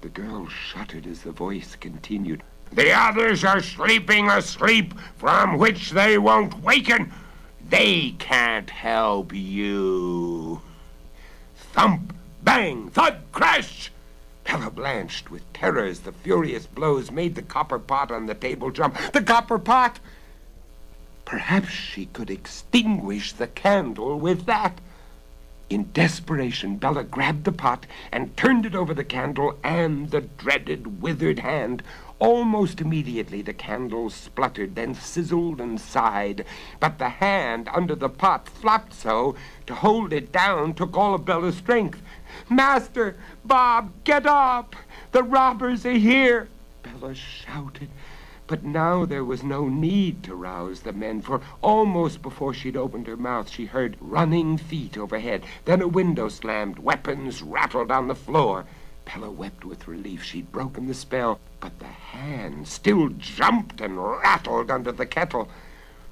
[0.00, 2.42] The girl shuddered as the voice continued.
[2.72, 7.12] The others are sleeping a sleep from which they won't waken.
[7.68, 10.60] They can't help you.
[11.56, 13.90] Thump, bang, thud, crash!
[14.44, 18.70] Bella blanched with terror as the furious blows made the copper pot on the table
[18.70, 18.96] jump.
[19.12, 19.98] The copper pot!
[21.28, 24.80] Perhaps she could extinguish the candle with that.
[25.68, 31.02] In desperation, Bella grabbed the pot and turned it over the candle and the dreaded
[31.02, 31.82] withered hand.
[32.18, 36.46] Almost immediately, the candle spluttered, then sizzled and sighed.
[36.80, 39.36] But the hand under the pot flopped so,
[39.66, 42.00] to hold it down took all of Bella's strength.
[42.48, 44.74] Master, Bob, get up!
[45.12, 46.48] The robbers are here!
[46.82, 47.90] Bella shouted.
[48.48, 53.06] But now there was no need to rouse the men, for almost before she'd opened
[53.06, 55.44] her mouth, she heard running feet overhead.
[55.66, 58.64] Then a window slammed, weapons rattled on the floor.
[59.04, 60.22] Bella wept with relief.
[60.24, 65.50] She'd broken the spell, but the hand still jumped and rattled under the kettle.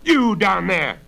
[0.05, 0.99] You down there!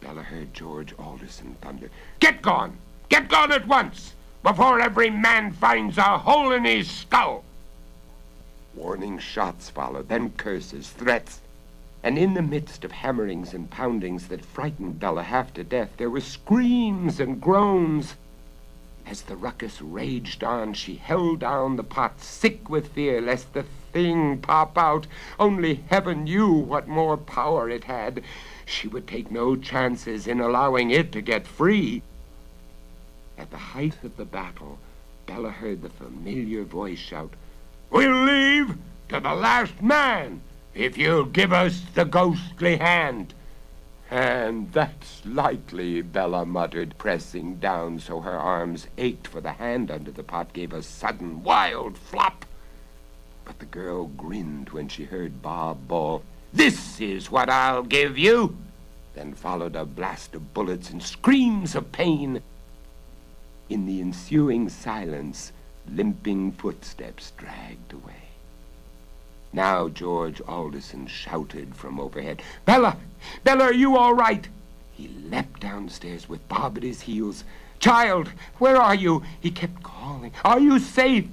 [0.00, 1.88] Bella heard George Alderson thunder.
[2.20, 2.76] Get gone!
[3.08, 4.12] Get gone at once!
[4.42, 7.42] Before every man finds a hole in his skull!
[8.76, 11.40] Warning shots followed, then curses, threats.
[12.02, 16.10] And in the midst of hammerings and poundings that frightened Bella half to death, there
[16.10, 18.16] were screams and groans.
[19.06, 23.64] As the ruckus raged on, she held down the pot, sick with fear lest the
[23.92, 25.06] thing pop out.
[25.38, 28.22] Only heaven knew what more power it had.
[28.66, 32.02] She would take no chances in allowing it to get free.
[33.38, 34.78] At the height of the battle,
[35.26, 37.34] Bella heard the familiar voice shout,
[37.94, 38.76] We'll leave
[39.10, 40.40] to the last man
[40.74, 43.34] if you'll give us the ghostly hand.
[44.10, 50.10] And that's likely, Bella muttered, pressing down so her arms ached, for the hand under
[50.10, 52.44] the pot gave a sudden wild flop.
[53.44, 58.56] But the girl grinned when she heard Bob bawl, This is what I'll give you!
[59.14, 62.42] Then followed a blast of bullets and screams of pain.
[63.68, 65.52] In the ensuing silence,
[65.90, 68.24] limping footsteps dragged away.
[69.52, 72.96] Now George Alderson shouted from overhead, Bella!
[73.44, 74.48] Bella, are you all right?
[74.92, 77.44] He leapt downstairs with Bob at his heels.
[77.78, 79.22] Child, where are you?
[79.40, 80.32] He kept calling.
[80.44, 81.28] Are you safe?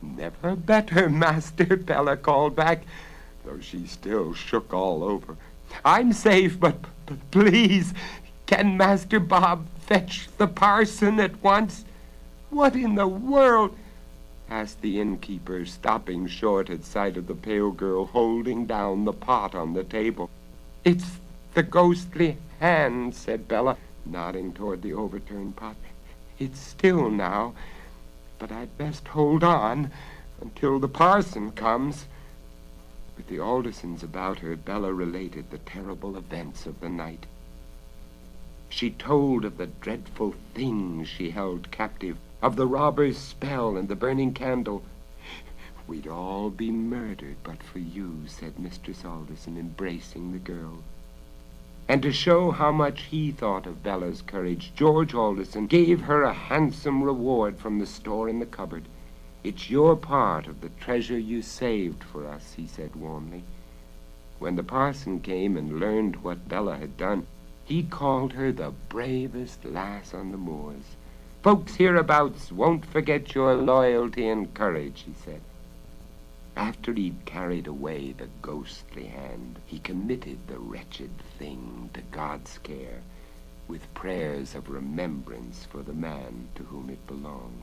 [0.00, 2.82] Never better, Master, Bella called back,
[3.44, 5.36] though she still shook all over.
[5.84, 7.92] I'm safe, but, but please,
[8.46, 11.84] can Master Bob fetch the parson at once?
[12.50, 13.76] What in the world?
[14.48, 19.54] asked the innkeeper, stopping short at sight of the pale girl holding down the pot
[19.54, 20.30] on the table.
[20.82, 21.18] It's
[21.52, 23.76] the ghostly hand, said Bella,
[24.06, 25.76] nodding toward the overturned pot.
[26.38, 27.52] It's still now,
[28.38, 29.90] but I'd best hold on
[30.40, 32.06] until the parson comes.
[33.16, 37.26] With the Aldersons about her, Bella related the terrible events of the night.
[38.70, 43.96] She told of the dreadful things she held captive, of the robber's spell and the
[43.96, 44.82] burning candle.
[45.86, 50.82] We'd all be murdered but for you, said Mistress Alderson, embracing the girl.
[51.88, 56.34] And to show how much he thought of Bella's courage, George Alderson gave her a
[56.34, 58.84] handsome reward from the store in the cupboard.
[59.42, 63.44] It's your part of the treasure you saved for us, he said warmly.
[64.38, 67.26] When the parson came and learned what Bella had done,
[67.64, 70.96] he called her the bravest lass on the moors.
[71.40, 75.40] Folks hereabouts won't forget your loyalty and courage, he said.
[76.56, 83.02] After he'd carried away the ghostly hand, he committed the wretched thing to God's care,
[83.68, 87.62] with prayers of remembrance for the man to whom it belonged.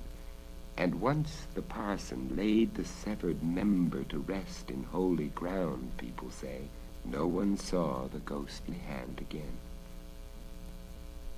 [0.78, 6.70] And once the parson laid the severed member to rest in holy ground, people say,
[7.04, 9.58] no one saw the ghostly hand again.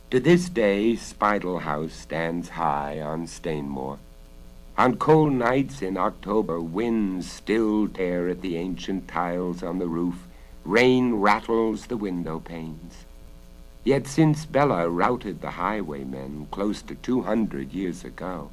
[0.10, 4.00] To this day, Spital House stands high on Stainmore.
[4.78, 10.26] On cold nights in October, winds still tear at the ancient tiles on the roof.
[10.64, 13.04] Rain rattles the window panes.
[13.84, 18.50] Yet since Bella routed the highwaymen close to two hundred years ago,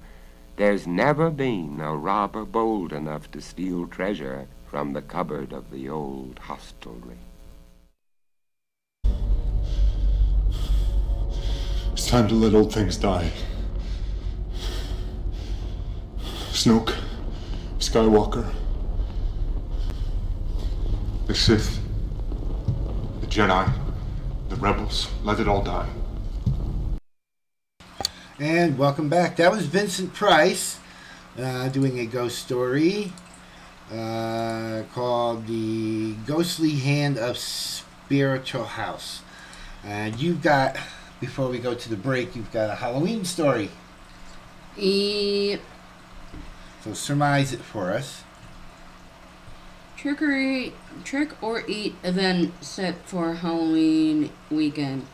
[0.56, 5.88] there's never been a robber bold enough to steal treasure from the cupboard of the
[5.88, 7.18] old hostelry.
[12.14, 13.28] Time to let old things die.
[16.52, 16.94] Snoke,
[17.80, 18.48] Skywalker,
[21.26, 21.80] the Sith,
[23.20, 23.68] the Jedi,
[24.48, 25.88] the Rebels, let it all die.
[28.38, 29.34] And welcome back.
[29.34, 30.78] That was Vincent Price
[31.36, 33.12] uh, doing a ghost story
[33.92, 39.22] uh, called The Ghostly Hand of Spiritual House.
[39.82, 40.76] And you've got,
[41.20, 43.70] before we go to the break, you've got a Halloween story.
[44.76, 45.60] Yep.
[46.82, 48.24] So surmise it for us.
[49.96, 55.06] Trick or eat, trick or eat event set for Halloween weekend.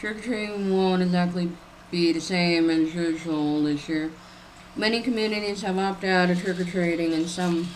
[0.00, 1.52] Trick or treating won't exactly
[1.92, 4.10] be the same as usual this year.
[4.74, 7.68] Many communities have opted out of trick or treating, and some,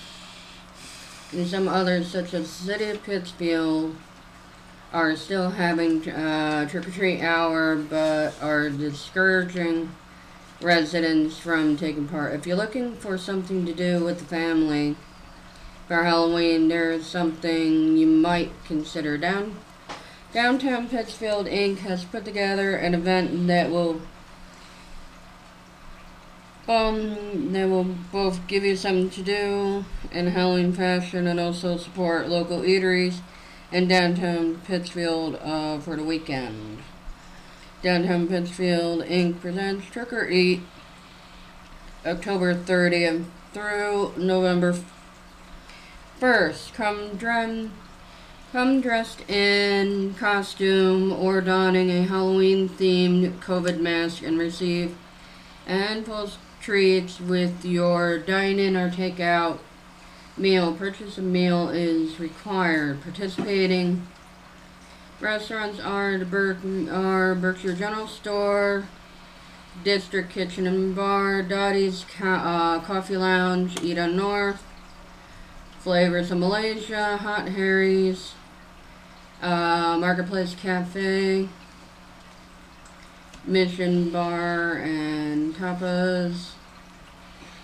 [1.31, 3.95] and some others, such as the city of Pittsfield,
[4.93, 9.93] are still having uh, trick or treat hour, but are discouraging
[10.61, 12.35] residents from taking part.
[12.35, 14.97] If you're looking for something to do with the family
[15.87, 19.19] for Halloween, there's something you might consider.
[19.19, 19.57] Down
[20.33, 21.79] Downtown Pittsfield Inc.
[21.79, 24.01] has put together an event that will
[26.69, 32.29] um that will both give you something to do in Halloween fashion and also support
[32.29, 33.21] local eateries
[33.77, 36.79] in downtown Pittsfield uh, for the weekend.
[37.83, 39.39] Downtown Pittsfield Inc.
[39.39, 40.63] presents Trick or Eat
[42.07, 44.79] October 30th through November
[46.19, 46.73] 1st.
[46.73, 47.69] Come dress,
[48.51, 54.97] come dressed in costume or donning a Halloween themed COVID mask and receive
[55.67, 59.61] handfuls of treats with your dine in or take out
[60.37, 60.73] meal.
[60.73, 63.03] Purchase a meal is required.
[63.03, 64.07] Participating
[65.19, 66.59] Restaurants are the Ber-
[66.93, 68.87] are Berkshire General Store,
[69.83, 74.63] District Kitchen and Bar, Dottie's Ca- uh, Coffee Lounge, Eda North,
[75.79, 78.35] Flavors of Malaysia, Hot Harry's,
[79.41, 81.49] uh, Marketplace Cafe,
[83.47, 86.51] Mission Bar and Tapas,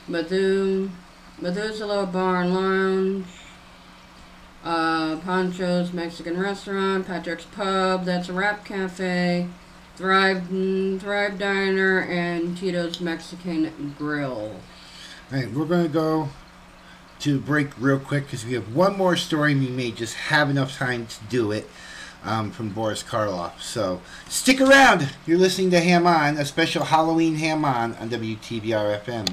[0.08, 0.88] Methu,
[1.43, 3.26] Methuselah Bar and Lounge,
[4.62, 9.49] uh, Poncho's Mexican Restaurant, Patrick's Pub, That's a Wrap Cafe,
[9.97, 14.53] Thrive, mm, Thrive Diner, and Tito's Mexican Grill.
[15.32, 16.28] All right, we're going to go
[17.18, 19.51] to break real quick because we have one more story.
[19.51, 21.68] and We may just have enough time to do it
[22.22, 23.61] um, from Boris Karloff.
[23.61, 25.09] So stick around.
[25.26, 29.32] You're listening to Ham On, a special Halloween Ham On on WTBR FM.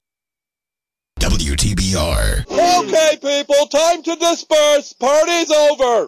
[1.60, 2.46] WTBR.
[2.50, 4.94] Okay, people, time to disperse.
[4.94, 6.08] Party's over.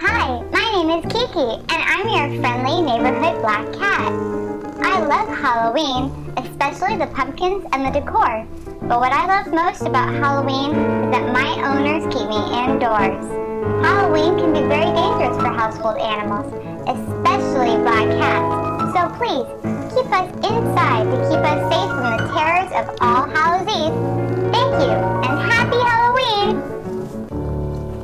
[0.00, 4.12] Hi, my name is Kiki, and I'm your friendly neighborhood black cat.
[4.80, 8.46] I love Halloween, especially the pumpkins and the decor.
[8.88, 13.28] But what I love most about Halloween is that my owners keep me indoors.
[13.84, 16.50] Halloween can be very dangerous for household animals,
[16.88, 18.68] especially black cats.
[18.94, 23.68] So please, keep us inside to keep us safe from the terrors of All Hallows
[23.68, 23.94] Eve.
[24.52, 26.62] Thank you, and happy Halloween!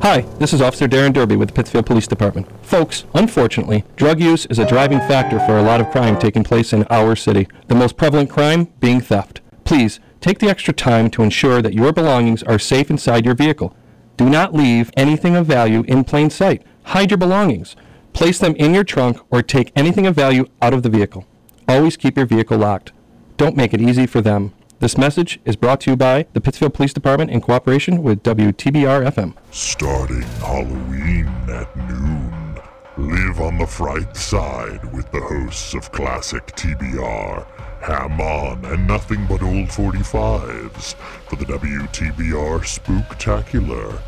[0.01, 2.47] Hi, this is Officer Darren Derby with the Pittsfield Police Department.
[2.65, 6.73] Folks, unfortunately, drug use is a driving factor for a lot of crime taking place
[6.73, 9.41] in our city, the most prevalent crime being theft.
[9.63, 13.75] Please, take the extra time to ensure that your belongings are safe inside your vehicle.
[14.17, 16.63] Do not leave anything of value in plain sight.
[16.83, 17.75] Hide your belongings.
[18.13, 21.27] Place them in your trunk or take anything of value out of the vehicle.
[21.67, 22.91] Always keep your vehicle locked.
[23.37, 24.53] Don't make it easy for them.
[24.79, 29.09] This message is brought to you by the Pittsfield Police Department in cooperation with WTBR
[29.09, 29.33] FM.
[29.49, 32.59] Starting Halloween at noon.
[32.97, 37.47] Live on the fright side with the hosts of classic TBR,
[37.81, 40.93] Ham On, and nothing but old 45s
[41.27, 43.99] for the WTBR Spooktacular,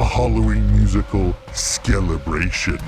[0.00, 2.78] a Halloween musical celebration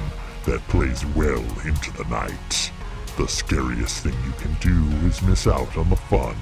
[0.47, 2.71] that plays well into the night.
[3.17, 6.37] The scariest thing you can do is miss out on the fun.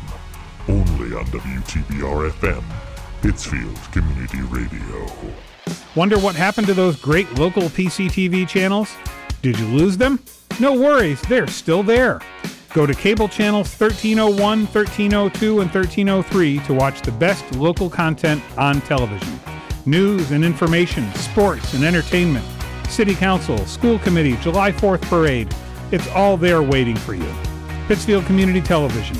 [0.67, 2.65] Only on WTBR FM,
[3.21, 5.07] Pittsfield Community Radio.
[5.95, 8.97] Wonder what happened to those great local PCTV channels?
[9.43, 10.19] Did you lose them?
[10.61, 12.21] No worries, they're still there.
[12.73, 18.81] Go to cable channels 1301, 1302, and 1303 to watch the best local content on
[18.81, 19.39] television.
[19.85, 22.47] News and information, sports and entertainment,
[22.89, 25.55] city council, school committee, July 4th parade.
[25.93, 27.31] It's all there waiting for you.
[27.87, 29.15] Pittsfield Community Television.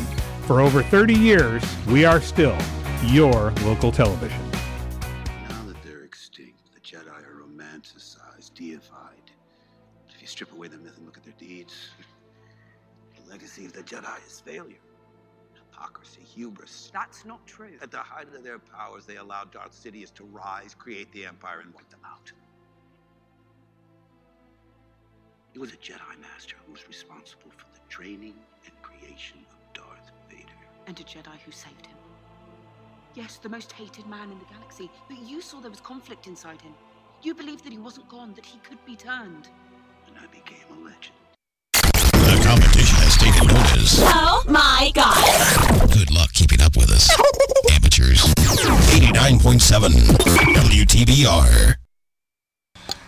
[0.47, 2.57] For over 30 years, we are still
[3.05, 4.41] your local television.
[5.51, 9.31] Now that they're extinct, the Jedi are romanticized, deified.
[10.07, 11.91] But if you strip away the myth and look at their deeds,
[13.23, 14.81] the legacy of the Jedi is failure,
[15.53, 16.91] hypocrisy, hubris.
[16.91, 17.77] That's not true.
[17.83, 21.61] At the height of their powers, they allowed Darth Sidious to rise, create the Empire,
[21.61, 22.33] and wipe them out.
[25.53, 28.35] He was a Jedi Master who was responsible for the training
[28.65, 30.49] and creation of Darth Vader.
[30.87, 31.97] And a Jedi who saved him.
[33.15, 36.63] Yes, the most hated man in the galaxy, but you saw there was conflict inside
[36.63, 36.73] him.
[37.21, 39.49] You believed that he wasn't gone, that he could be turned.
[40.07, 41.17] And I became a legend.
[41.75, 43.99] The competition has taken notice.
[44.01, 45.93] Oh my god!
[45.93, 47.11] Good luck keeping up with us.
[47.71, 48.23] Amateurs.
[48.25, 49.91] 89.7
[50.55, 51.82] WTBR.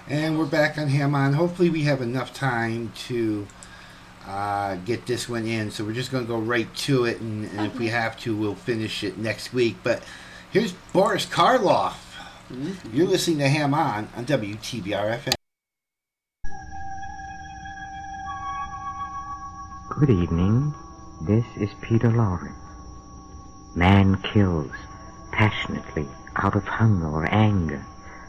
[0.06, 1.32] And we're back on Ham On.
[1.32, 3.46] Hopefully, we have enough time to
[4.26, 5.70] uh, get this one in.
[5.70, 8.36] So we're just going to go right to it, and, and if we have to,
[8.36, 9.76] we'll finish it next week.
[9.82, 10.02] But
[10.50, 11.96] here's Boris Karloff.
[12.92, 15.34] You're listening to Ham On on WTBR FM.
[19.98, 20.74] Good evening.
[21.26, 22.54] This is Peter Lorre.
[23.74, 24.70] Man kills
[25.32, 27.82] passionately out of hunger or anger,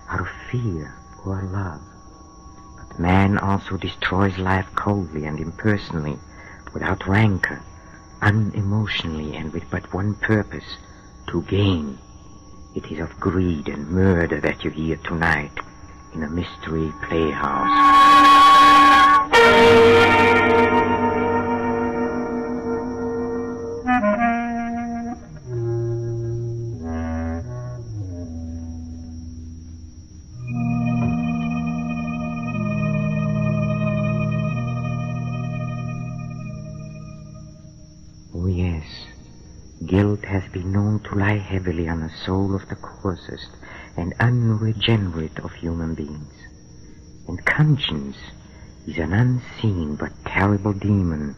[0.10, 0.96] out of fear
[1.26, 1.82] or love.
[2.78, 6.20] But man also destroys life coldly and impersonally,
[6.74, 7.62] without rancor,
[8.22, 10.78] unemotionally, and with but one purpose
[11.28, 11.98] to gain.
[12.76, 15.58] It is of greed and murder that you hear tonight
[16.14, 17.96] in a mystery playhouse.
[41.56, 43.48] Heavily on the soul of the coarsest
[43.96, 46.34] and unregenerate of human beings.
[47.30, 48.18] And conscience
[48.86, 51.34] is an unseen but terrible demon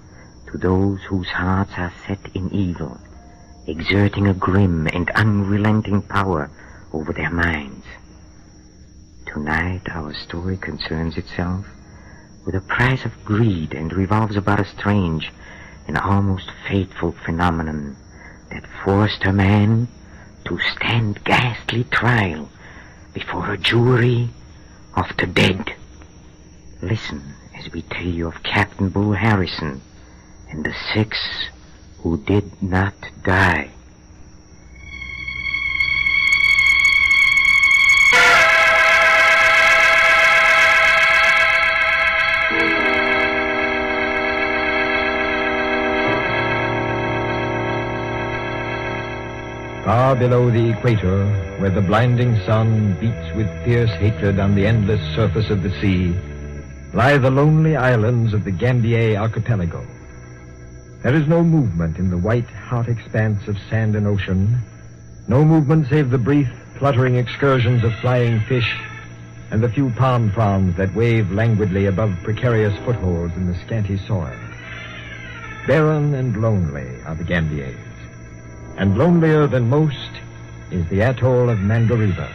[0.52, 3.00] to those whose hearts are set in evil,
[3.68, 6.50] exerting a grim and unrelenting power
[6.92, 7.86] over their minds.
[9.32, 11.68] Tonight our story concerns itself
[12.44, 15.32] with the price of greed and revolves about a strange
[15.88, 17.96] and almost fateful phenomenon
[18.50, 19.88] that forced a man
[20.48, 22.50] to stand ghastly trial
[23.14, 24.30] before a jury
[24.96, 25.76] of the dead.
[26.82, 29.82] Listen as we tell you of Captain Bull Harrison
[30.50, 31.18] and the six
[32.00, 32.94] who did not
[33.24, 33.72] die.
[49.88, 51.26] Far below the equator,
[51.60, 56.14] where the blinding sun beats with fierce hatred on the endless surface of the sea,
[56.94, 59.88] lie the lonely islands of the Gambier archipelago.
[61.04, 64.58] There is no movement in the white, hot expanse of sand and ocean,
[65.30, 68.78] no movement save the brief, fluttering excursions of flying fish
[69.52, 74.36] and the few palm fronds that wave languidly above precarious footholds in the scanty soil.
[75.66, 77.87] Barren and lonely are the Gambiers.
[78.78, 80.12] And lonelier than most
[80.70, 82.32] is the atoll of Mangareva,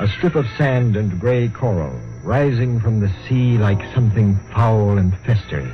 [0.00, 5.16] a strip of sand and gray coral rising from the sea like something foul and
[5.18, 5.70] festering.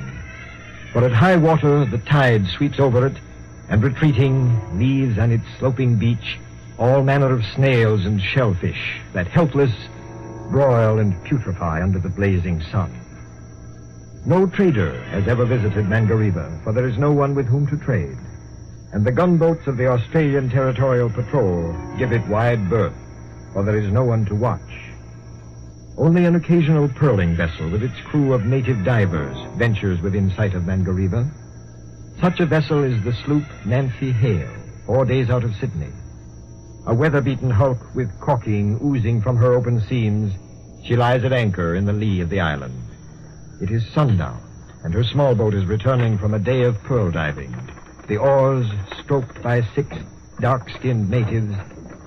[0.93, 3.17] For at high water the tide sweeps over it,
[3.71, 6.39] and retreating leaves on its sloping beach
[6.79, 9.73] all manner of snails and shellfish that helpless
[10.51, 12.93] broil and putrefy under the blazing sun.
[14.27, 18.19] No trader has ever visited Mangareva, for there is no one with whom to trade
[18.97, 22.95] and the gunboats of the Australian Territorial Patrol give it wide berth,
[23.53, 24.73] for there is no one to watch.
[25.99, 30.63] Only an occasional pearling vessel with its crew of native divers ventures within sight of
[30.63, 31.31] Mangareva.
[32.23, 34.49] Such a vessel is the sloop Nancy Hale,
[34.87, 35.93] four days out of Sydney.
[36.87, 40.33] A weather-beaten hulk with caulking oozing from her open seams,
[40.87, 42.83] she lies at anchor in the lee of the island.
[43.61, 44.41] It is sundown,
[44.85, 47.55] and her small boat is returning from a day of pearl diving
[48.09, 48.67] the oars
[49.03, 49.89] stroked by six
[50.41, 51.55] dark-skinned natives,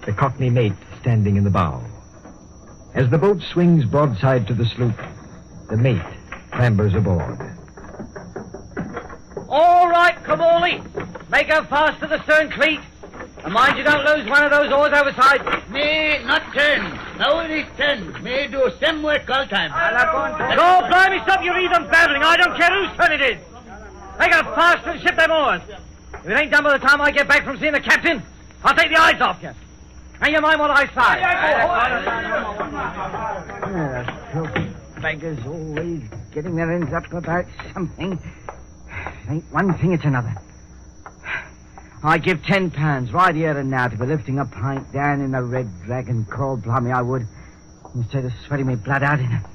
[0.05, 1.83] the cockney mate standing in the bow.
[2.93, 4.95] As the boat swings broadside to the sloop,
[5.69, 6.01] the mate
[6.51, 7.39] clambers aboard.
[9.49, 10.81] All right, Kamali.
[11.29, 12.79] Make her fast to the stern cleat.
[13.43, 15.69] And mind you don't lose one of those oars overside.
[15.71, 16.81] Me not ten.
[17.17, 18.21] Now it is ten.
[18.23, 19.71] Me do same work all time.
[20.55, 22.23] Go, blimey, stop your even babbling.
[22.23, 23.37] I don't care whose turn it is.
[24.19, 25.61] Make her fast and ship them oars.
[26.19, 28.21] If it ain't done by the time I get back from seeing the captain,
[28.63, 29.51] I'll take the eyes off you.
[30.21, 31.19] And you mind what I say.
[33.71, 36.03] Yeah, filthy beggars always
[36.33, 38.13] getting their ends up about something.
[38.13, 40.35] It ain't one thing, it's another.
[42.03, 45.31] I give ten pounds right here and now to be lifting a pint down in
[45.31, 47.25] the Red Dragon Crawl, blimey I would,
[47.95, 49.49] instead of sweating me blood out in a,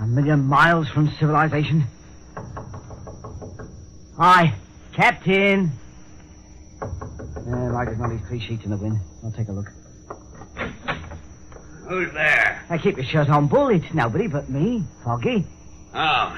[0.00, 1.84] a million miles from civilization.
[4.18, 4.54] Hi,
[4.94, 5.72] Captain.
[7.36, 8.98] Uh, like there's not these three sheets in the wind.
[9.22, 9.66] I'll take a look.
[11.88, 12.64] Who's there?
[12.68, 13.68] I keep your shirt on, Bull.
[13.68, 15.44] It's nobody but me, Foggy.
[15.94, 16.36] Oh,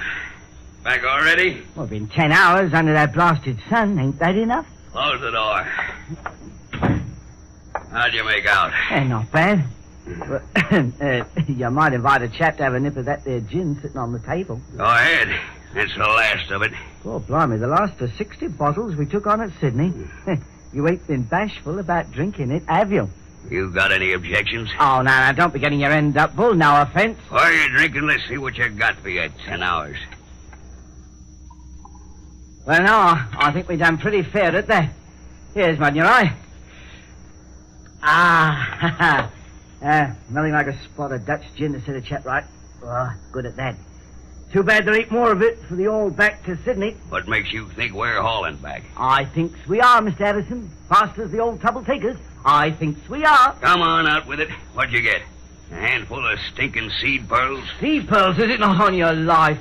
[0.84, 1.62] back already?
[1.74, 3.98] Well, been ten hours under that blasted sun.
[3.98, 4.66] Ain't that enough?
[4.92, 5.62] Close the door.
[7.90, 8.72] How'd you make out?
[8.90, 9.64] Eh, not bad.
[10.30, 13.96] Uh, you might invite a chap to have a nip of that there gin sitting
[13.96, 14.60] on the table.
[14.76, 15.28] Go ahead.
[15.74, 16.72] That's the last of it.
[17.04, 19.92] Oh, blimey, the last of 60 bottles we took on at Sydney.
[20.72, 23.08] You ain't been bashful about drinking it, have you?
[23.50, 24.68] You got any objections?
[24.78, 26.54] Oh, now, now, don't be getting your end up, Bull.
[26.54, 27.18] No offense.
[27.30, 29.96] While you're drinking, let's see what you got for your ten hours.
[32.66, 34.92] Well, now, I think we done pretty fair at that.
[35.54, 36.36] Here's one, your eye.
[38.02, 39.32] Ah, ha,
[39.82, 42.44] uh, nothing like a spot of Dutch gin to set a chap right.
[42.82, 43.76] Oh, good at that.
[44.52, 46.96] Too bad there ain't more of it for the old back to Sydney.
[47.10, 48.82] What makes you think we're hauling back?
[48.96, 50.22] I thinks we are, Mr.
[50.22, 50.70] Addison.
[50.88, 52.16] Fast as the old trouble takers.
[52.46, 53.52] I thinks we are.
[53.60, 54.48] Come on out with it.
[54.72, 55.20] What'd you get?
[55.70, 57.62] A handful of stinking seed pearls?
[57.78, 59.58] Seed pearls, is it not on your life?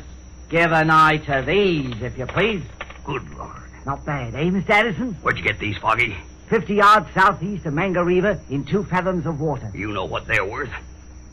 [0.50, 2.64] Give an eye to these, if you please.
[3.04, 3.52] Good Lord.
[3.86, 4.70] Not bad, eh, Mr.
[4.70, 5.14] Addison?
[5.16, 6.16] Where'd you get these, Foggy?
[6.48, 9.70] Fifty yards southeast of Mangareva in two fathoms of water.
[9.74, 10.72] You know what they're worth?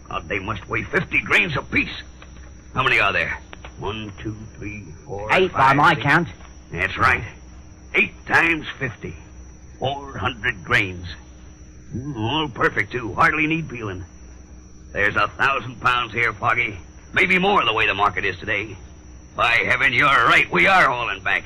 [0.08, 2.02] God, they must weigh 50 grains apiece.
[2.74, 3.38] How many are there?
[3.78, 6.02] One, two, three, four, Eight by five, my six.
[6.02, 6.28] count.
[6.72, 7.24] That's right.
[7.94, 9.14] Eight times 50.
[9.78, 11.06] 400 grains.
[11.94, 13.12] Mm, All perfect, too.
[13.14, 14.04] Hardly need peeling.
[14.92, 16.78] There's a thousand pounds here, Foggy.
[17.12, 18.76] Maybe more the way the market is today.
[19.36, 20.50] By heaven, you're right.
[20.50, 21.44] We are hauling back.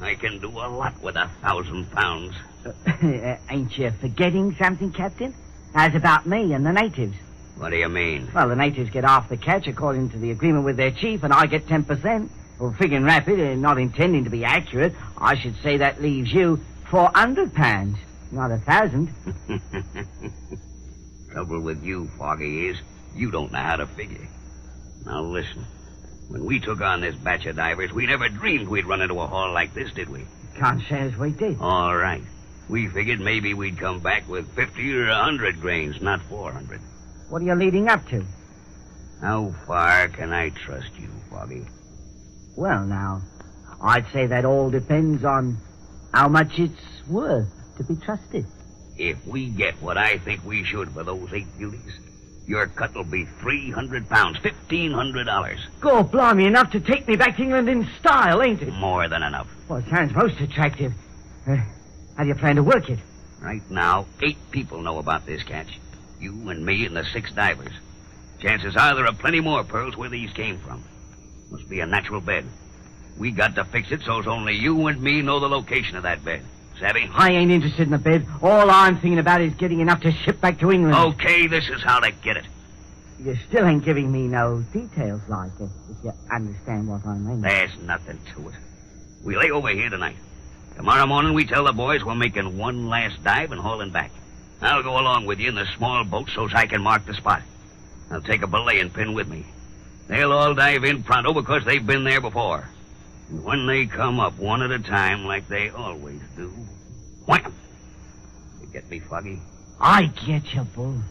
[0.00, 2.34] I can do a lot with a thousand pounds.
[3.02, 5.32] Uh, ain't you forgetting something, Captain?
[5.74, 7.14] As about me and the natives.
[7.58, 8.28] What do you mean?
[8.32, 11.32] Well, the natives get half the catch according to the agreement with their chief, and
[11.32, 12.28] I get 10%.
[12.60, 16.60] Well, figuring rapid and not intending to be accurate, I should say that leaves you
[16.90, 17.98] 400 pounds,
[18.30, 19.12] not a thousand.
[21.32, 22.78] Trouble with you, Foggy, is
[23.14, 24.28] you don't know how to figure.
[25.04, 25.64] Now listen.
[26.28, 29.26] When we took on this batch of divers, we never dreamed we'd run into a
[29.26, 30.24] haul like this, did we?
[30.56, 31.58] Can't say as we did.
[31.60, 32.22] All right.
[32.68, 36.80] We figured maybe we'd come back with 50 or a 100 grains, not 400.
[37.28, 38.24] What are you leading up to?
[39.20, 41.66] How far can I trust you, Foggy?
[42.56, 43.22] Well, now,
[43.82, 45.58] I'd say that all depends on
[46.12, 48.46] how much it's worth to be trusted.
[48.96, 52.00] If we get what I think we should for those eight beauties,
[52.46, 55.58] your cut will be 300 pounds, $1,500.
[55.80, 58.72] God blimey, enough to take me back to England in style, ain't it?
[58.72, 59.48] More than enough.
[59.68, 60.92] Well, it sounds most attractive.
[61.46, 61.56] Uh,
[62.16, 62.98] how do you plan to work it?
[63.40, 65.78] Right now, eight people know about this catch.
[66.20, 67.72] You and me and the six divers.
[68.40, 70.82] Chances are there are plenty more pearls where these came from.
[71.50, 72.44] Must be a natural bed.
[73.16, 76.24] We got to fix it so's only you and me know the location of that
[76.24, 76.42] bed.
[76.78, 77.10] Savvy?
[77.12, 78.26] I ain't interested in the bed.
[78.40, 80.94] All I'm thinking about is getting enough to ship back to England.
[80.94, 82.44] Okay, this is how to get it.
[83.20, 87.40] You still ain't giving me no details like it, if you understand what I mean.
[87.40, 88.54] There's nothing to it.
[89.24, 90.16] We lay over here tonight.
[90.76, 94.12] Tomorrow morning we tell the boys we're making one last dive and hauling back.
[94.60, 97.42] I'll go along with you in the small boat so's I can mark the spot.
[98.10, 99.44] I'll take a belaying pin with me.
[100.08, 102.68] They'll all dive in pronto oh, because they've been there before.
[103.28, 106.48] And when they come up one at a time like they always do,
[107.26, 107.52] wham!
[108.60, 109.40] You get me, Foggy?
[109.80, 111.02] I get you, Bull.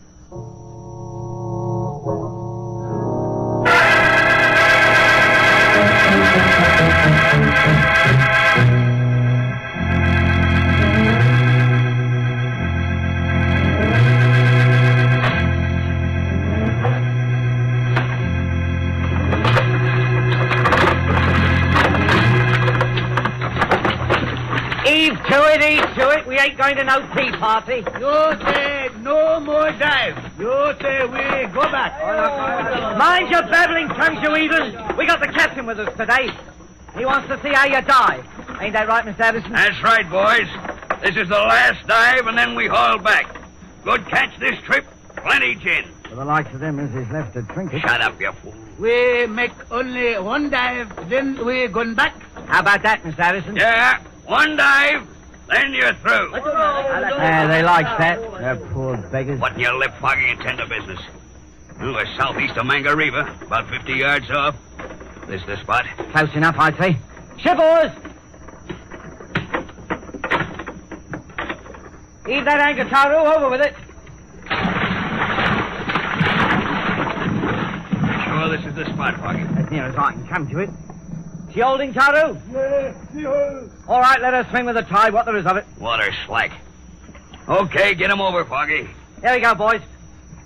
[26.47, 27.83] Ain't going to no tea party.
[27.99, 30.15] You say no more dive.
[30.39, 32.97] You say we go back.
[32.97, 34.97] Mind your babbling tongues, you heathen.
[34.97, 36.29] We got the captain with us today.
[36.97, 38.25] He wants to see how you dive.
[38.61, 39.19] Ain't that right, Mr.
[39.19, 39.51] Addison?
[39.51, 40.47] That's right, boys.
[41.01, 43.35] This is the last dive, and then we haul back.
[43.83, 44.85] Good catch this trip.
[45.17, 45.85] Plenty gin.
[46.09, 47.81] For the likes of them as is left to drink it.
[47.81, 48.55] Shut up, you fool.
[48.79, 52.15] We make only one dive, then we going back.
[52.47, 53.19] How about that, Mr.
[53.19, 53.55] Addison?
[53.55, 55.07] Yeah, one dive,
[55.49, 56.31] then you're through.
[56.35, 58.19] Yeah, they likes that.
[58.39, 59.39] They're poor beggars.
[59.39, 60.99] Button your lip, Foggy, and tend to business.
[61.79, 64.55] Well, we're southeast of Mangareva, about 50 yards off.
[65.27, 65.85] This is the spot.
[66.11, 66.97] Close enough, I'd say.
[67.37, 67.91] Shivers!
[72.25, 73.35] Heave that anchor, Taru.
[73.35, 73.75] Over with it.
[78.25, 79.43] Sure, this is the spot, Foggy.
[79.61, 80.69] As near as I can come to it.
[81.57, 82.37] She holding, Taru?
[83.87, 85.65] All right, let her swing with the tide, what there is of it.
[85.79, 86.51] Water slack.
[87.49, 88.87] Okay, get him over, Foggy.
[89.21, 89.81] Here we go, boys.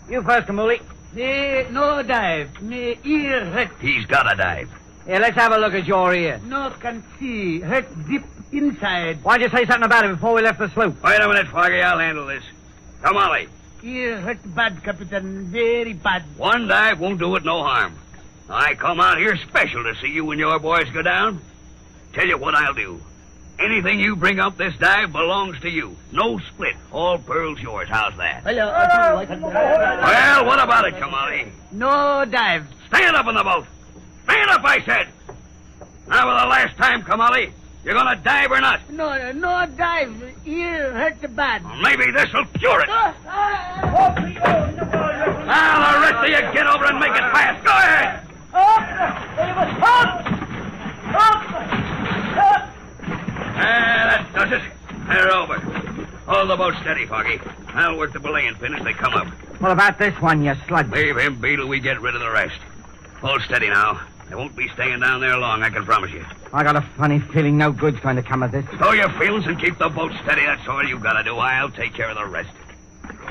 [0.09, 0.79] You first, Kamuli.
[1.13, 2.61] Me no dive.
[2.61, 3.71] Me ear hurt.
[3.81, 4.69] He's got a dive.
[5.05, 6.39] Here, let's have a look at your ear.
[6.45, 7.59] No can see.
[7.59, 9.21] Hurt deep inside.
[9.21, 11.03] Why'd you say something about it before we left the sloop?
[11.03, 11.81] Wait a minute, Foggy.
[11.81, 12.43] I'll handle this.
[13.01, 13.49] Come, Ollie.
[13.83, 15.47] Ear hurt bad, Captain.
[15.47, 16.23] Very bad.
[16.37, 17.97] One dive won't do it no harm.
[18.51, 21.39] I come out here special to see you and your boys go down.
[22.13, 23.01] Tell you what I'll do.
[23.59, 25.95] Anything you bring up this dive belongs to you.
[26.11, 26.75] No split.
[26.91, 27.87] All pearls yours.
[27.89, 28.43] How's that?
[28.43, 29.25] Well,
[30.45, 31.49] what about it, Kamali?
[31.71, 32.65] No dive.
[32.87, 33.65] Stand up in the boat.
[34.25, 35.07] Stand up, I said.
[36.09, 37.51] Now, for the last time, Kamali,
[37.85, 38.81] You're gonna dive or not?
[38.91, 40.35] No, no dive.
[40.45, 41.63] Ear hurt the bad.
[41.63, 42.89] Well, maybe this'll cure it.
[42.89, 44.15] Ah, ah.
[45.45, 47.63] Now, the rest of you get over and make it fast.
[47.63, 48.27] Go ahead.
[53.63, 54.61] Ah, that does it.
[55.07, 55.59] They're over.
[56.27, 57.39] Hold the boat steady, Foggy.
[57.73, 59.27] I'll work the belaying pin as they come up.
[59.61, 60.91] What about this one, you slug?
[60.91, 62.59] Leave him be till we get rid of the rest.
[63.21, 64.01] Hold steady now.
[64.29, 66.25] They won't be staying down there long, I can promise you.
[66.53, 68.65] I got a funny feeling no good's going to come of this.
[68.77, 70.45] Throw your feelings and keep the boat steady.
[70.45, 71.37] That's all you've gotta do.
[71.37, 72.49] I'll take care of the rest.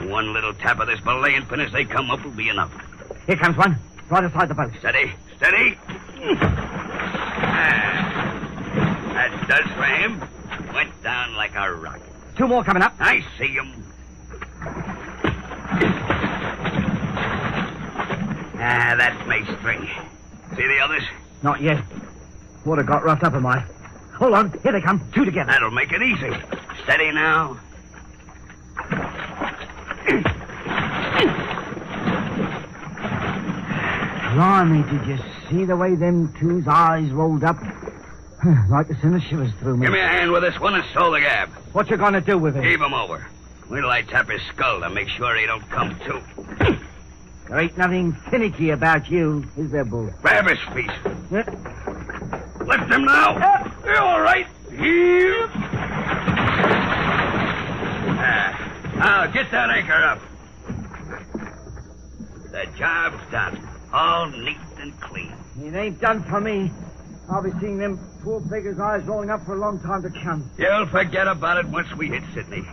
[0.02, 2.72] One little tap of this belaying pin as they come up will be enough.
[3.26, 3.76] Here comes one.
[4.10, 4.72] Right aside the boat.
[4.80, 5.78] Steady, steady.
[7.52, 8.02] Ah,
[9.14, 10.20] that does for him.
[10.74, 12.00] Went down like a rock.
[12.36, 12.92] Two more coming up.
[12.98, 13.72] I see him.
[18.62, 19.88] Ah, that makes three.
[20.56, 21.04] See the others?
[21.44, 21.80] Not yet.
[22.66, 23.60] Water got roughed up in my.
[24.14, 24.50] Hold on.
[24.64, 25.08] Here they come.
[25.14, 25.52] Two together.
[25.52, 26.32] That'll make it easy.
[26.82, 27.60] Steady now.
[34.34, 35.18] Blimey, did you
[35.48, 37.56] see the way them two's eyes rolled up?
[38.70, 39.86] like to send the shivers through me.
[39.86, 41.48] Give me a hand with this one and stow the gab.
[41.72, 42.62] What you gonna do with it?
[42.64, 43.26] Heave him over.
[43.68, 46.80] Wait till I tap his skull to make sure he don't come to.
[47.48, 50.08] There ain't nothing finicky about you, is there, Bull?
[50.22, 50.88] Grab his feet.
[51.32, 53.74] Lift him now.
[53.84, 54.46] You're all right.
[54.70, 55.50] Here.
[58.22, 60.20] Ah, now get that anchor up.
[62.52, 63.69] The job's done.
[63.92, 65.34] All neat and clean.
[65.60, 66.70] It ain't done for me.
[67.28, 70.50] I'll be seeing them poor beggars' eyes rolling up for a long time to come.
[70.58, 72.64] You'll forget about it once we hit Sydney.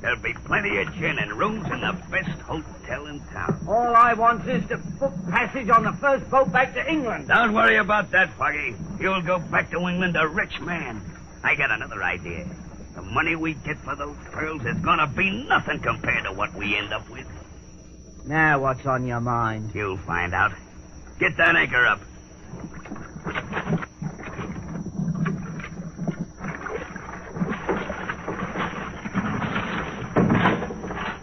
[0.00, 3.64] There'll be plenty of gin and rooms in the best hotel in town.
[3.68, 7.28] All I want is to book passage on the first boat back to England.
[7.28, 8.74] Don't worry about that, Foggy.
[8.98, 11.02] You'll go back to England a rich man.
[11.42, 12.46] I got another idea.
[12.94, 16.76] The money we get for those pearls is gonna be nothing compared to what we
[16.76, 17.26] end up with.
[18.26, 19.72] Now what's on your mind?
[19.74, 20.52] You'll find out.
[21.18, 22.00] Get that anchor up.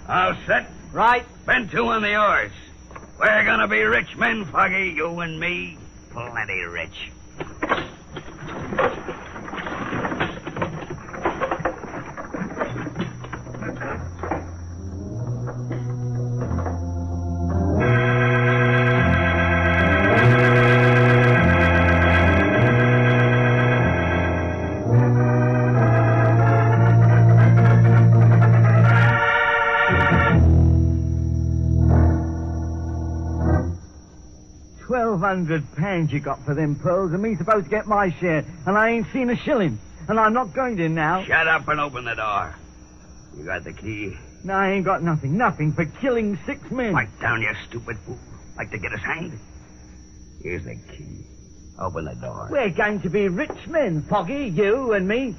[0.09, 0.71] All set?
[0.91, 1.25] Right.
[1.45, 2.51] Bend two on the oars.
[3.19, 5.77] We're gonna be rich men, Foggy, you and me.
[6.11, 7.11] Plenty rich.
[35.37, 38.75] Hundred pounds you got for them pearls, and me supposed to get my share, and
[38.75, 39.77] I ain't seen a shilling.
[40.09, 41.23] And I'm not going to now.
[41.25, 42.55] Shut up and open the door.
[43.37, 44.17] You got the key?
[44.43, 45.37] No, I ain't got nothing.
[45.37, 46.93] Nothing for killing six men.
[46.93, 48.17] Pipe down, you stupid fool.
[48.55, 49.37] Like to get us hanged?
[50.41, 51.25] Here's the key.
[51.77, 52.47] Open the door.
[52.49, 55.35] We're going to be rich men, Foggy, you and me.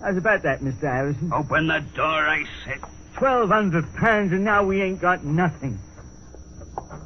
[0.00, 0.80] How's about that, Mr.
[0.80, 1.32] Harrison?
[1.32, 2.80] Open the door, I said.
[3.14, 5.78] Twelve hundred pounds, and now we ain't got nothing.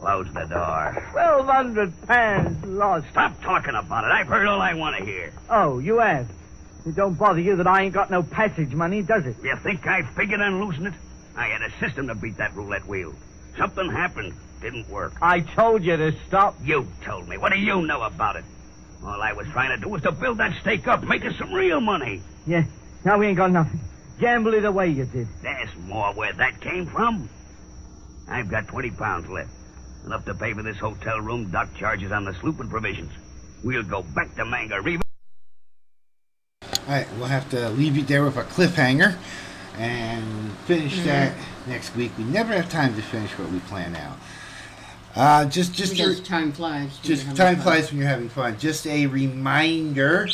[0.07, 1.05] Close the door.
[1.11, 3.07] Twelve hundred pounds lost.
[3.11, 4.13] Stop talking about it.
[4.13, 5.33] I've heard all I want to hear.
[5.51, 6.29] Oh, you have.
[6.87, 9.35] It don't bother you that I ain't got no passage money, does it?
[9.43, 10.95] You think I figured on losing it?
[11.35, 13.17] I had a system to beat that roulette wheel.
[13.59, 14.35] Something happened.
[14.63, 15.15] Didn't work.
[15.21, 16.55] I told you to stop.
[16.63, 17.37] You told me.
[17.37, 18.45] What do you know about it?
[19.05, 21.53] All I was trying to do was to build that stake up, make us some
[21.53, 22.23] real money.
[22.47, 22.63] Yeah,
[23.05, 23.81] now we ain't got nothing.
[24.21, 25.27] Gamble it away, you did.
[25.43, 27.29] There's more where that came from.
[28.29, 29.51] I've got 20 pounds left.
[30.07, 33.11] Enough to pay for this hotel room, dock charges on the sloop, and provisions.
[33.65, 35.01] We'll go back to Mangareva.
[36.63, 39.17] All right, we'll have to leave you there with a cliffhanger
[39.77, 41.05] and finish Mhm.
[41.05, 41.33] that
[41.67, 42.13] next week.
[42.17, 44.17] We never have time to finish what we plan out.
[45.17, 46.99] Uh, just, just, a- Because time flies.
[47.03, 47.65] just time fun.
[47.65, 48.57] flies when you're having fun.
[48.61, 50.29] Just a reminder: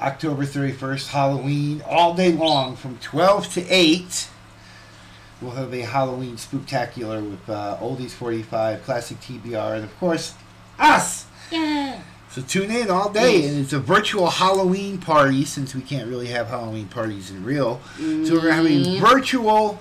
[0.00, 4.26] October 31st, Halloween, all day long from 12 to 8.
[5.40, 10.34] We'll have a Halloween spooktacular with uh, Oldies 45, Classic TBR, and of course,
[10.78, 11.26] us.
[11.50, 12.02] Yeah.
[12.30, 16.28] So tune in all day, and it's a virtual Halloween party since we can't really
[16.28, 17.80] have Halloween parties in real.
[17.96, 19.00] So we're having Mm.
[19.00, 19.80] virtual,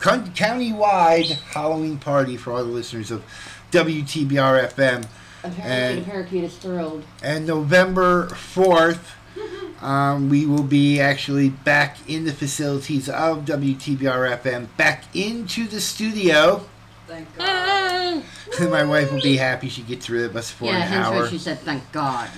[0.00, 3.22] con- county-wide Halloween party for all the listeners of
[3.70, 5.04] WTBR FM.
[5.42, 7.04] Apparently, And- the parakeet is thrilled.
[7.22, 8.98] And November 4th,
[9.82, 15.80] um, we will be actually back in the facilities of WTBR FM, back into the
[15.80, 16.64] studio.
[17.06, 18.22] Thank God.
[18.60, 21.22] My wife will be happy she gets rid of us for yeah, an hence hour.
[21.22, 22.28] why she said, "Thank God."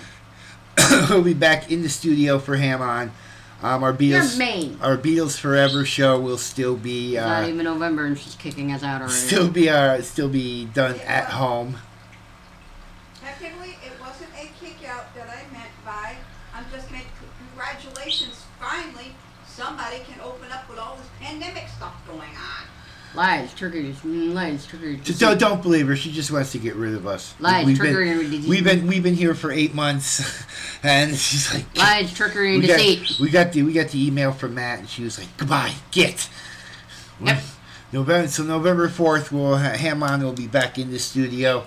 [1.10, 3.10] we'll be back in the studio for Ham On.
[3.62, 7.64] Um, our You're Beatles, our Beatles Forever show will still be It's not uh, even
[7.64, 9.14] November, and she's kicking us out already.
[9.14, 11.76] still be uh, still be done at home.
[13.20, 16.16] Technically, it wasn't a kick out that I meant by,
[16.54, 19.14] I'm just meant c- congratulations, finally,
[19.46, 22.66] somebody can open up with all this pandemic stuff going on.
[23.14, 25.00] Lies, triggers, mm, lies, triggers.
[25.02, 25.96] Just don't, don't believe her.
[25.96, 27.34] She just wants to get rid of us.
[27.40, 28.48] Lies, we've trickery, been, and deceit.
[28.48, 30.44] we've been we've been here for eight months,
[30.82, 33.20] and she's like Lies, trickery, and we got, deceit.
[33.20, 36.30] we got the we got the email from Matt, and she was like, "Goodbye, get."
[37.22, 37.42] Yep.
[37.92, 41.64] November so November fourth, we'll ha- Ham on will be back in the studio,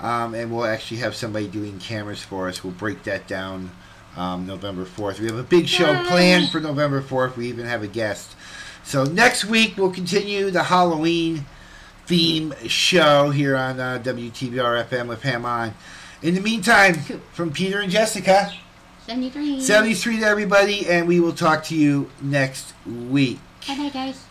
[0.00, 2.64] um, and we'll actually have somebody doing cameras for us.
[2.64, 3.70] We'll break that down
[4.16, 5.20] um, November fourth.
[5.20, 7.36] We have a big show planned for November fourth.
[7.36, 8.34] We even have a guest.
[8.84, 11.46] So next week we'll continue the Halloween
[12.06, 15.74] theme show here on uh, WTBR FM with Ham on.
[16.22, 16.94] In the meantime,
[17.32, 18.52] from Peter and Jessica.
[19.06, 19.60] 73.
[19.60, 23.40] 73 to everybody, and we will talk to you next week.
[23.66, 24.24] Bye bye, guys.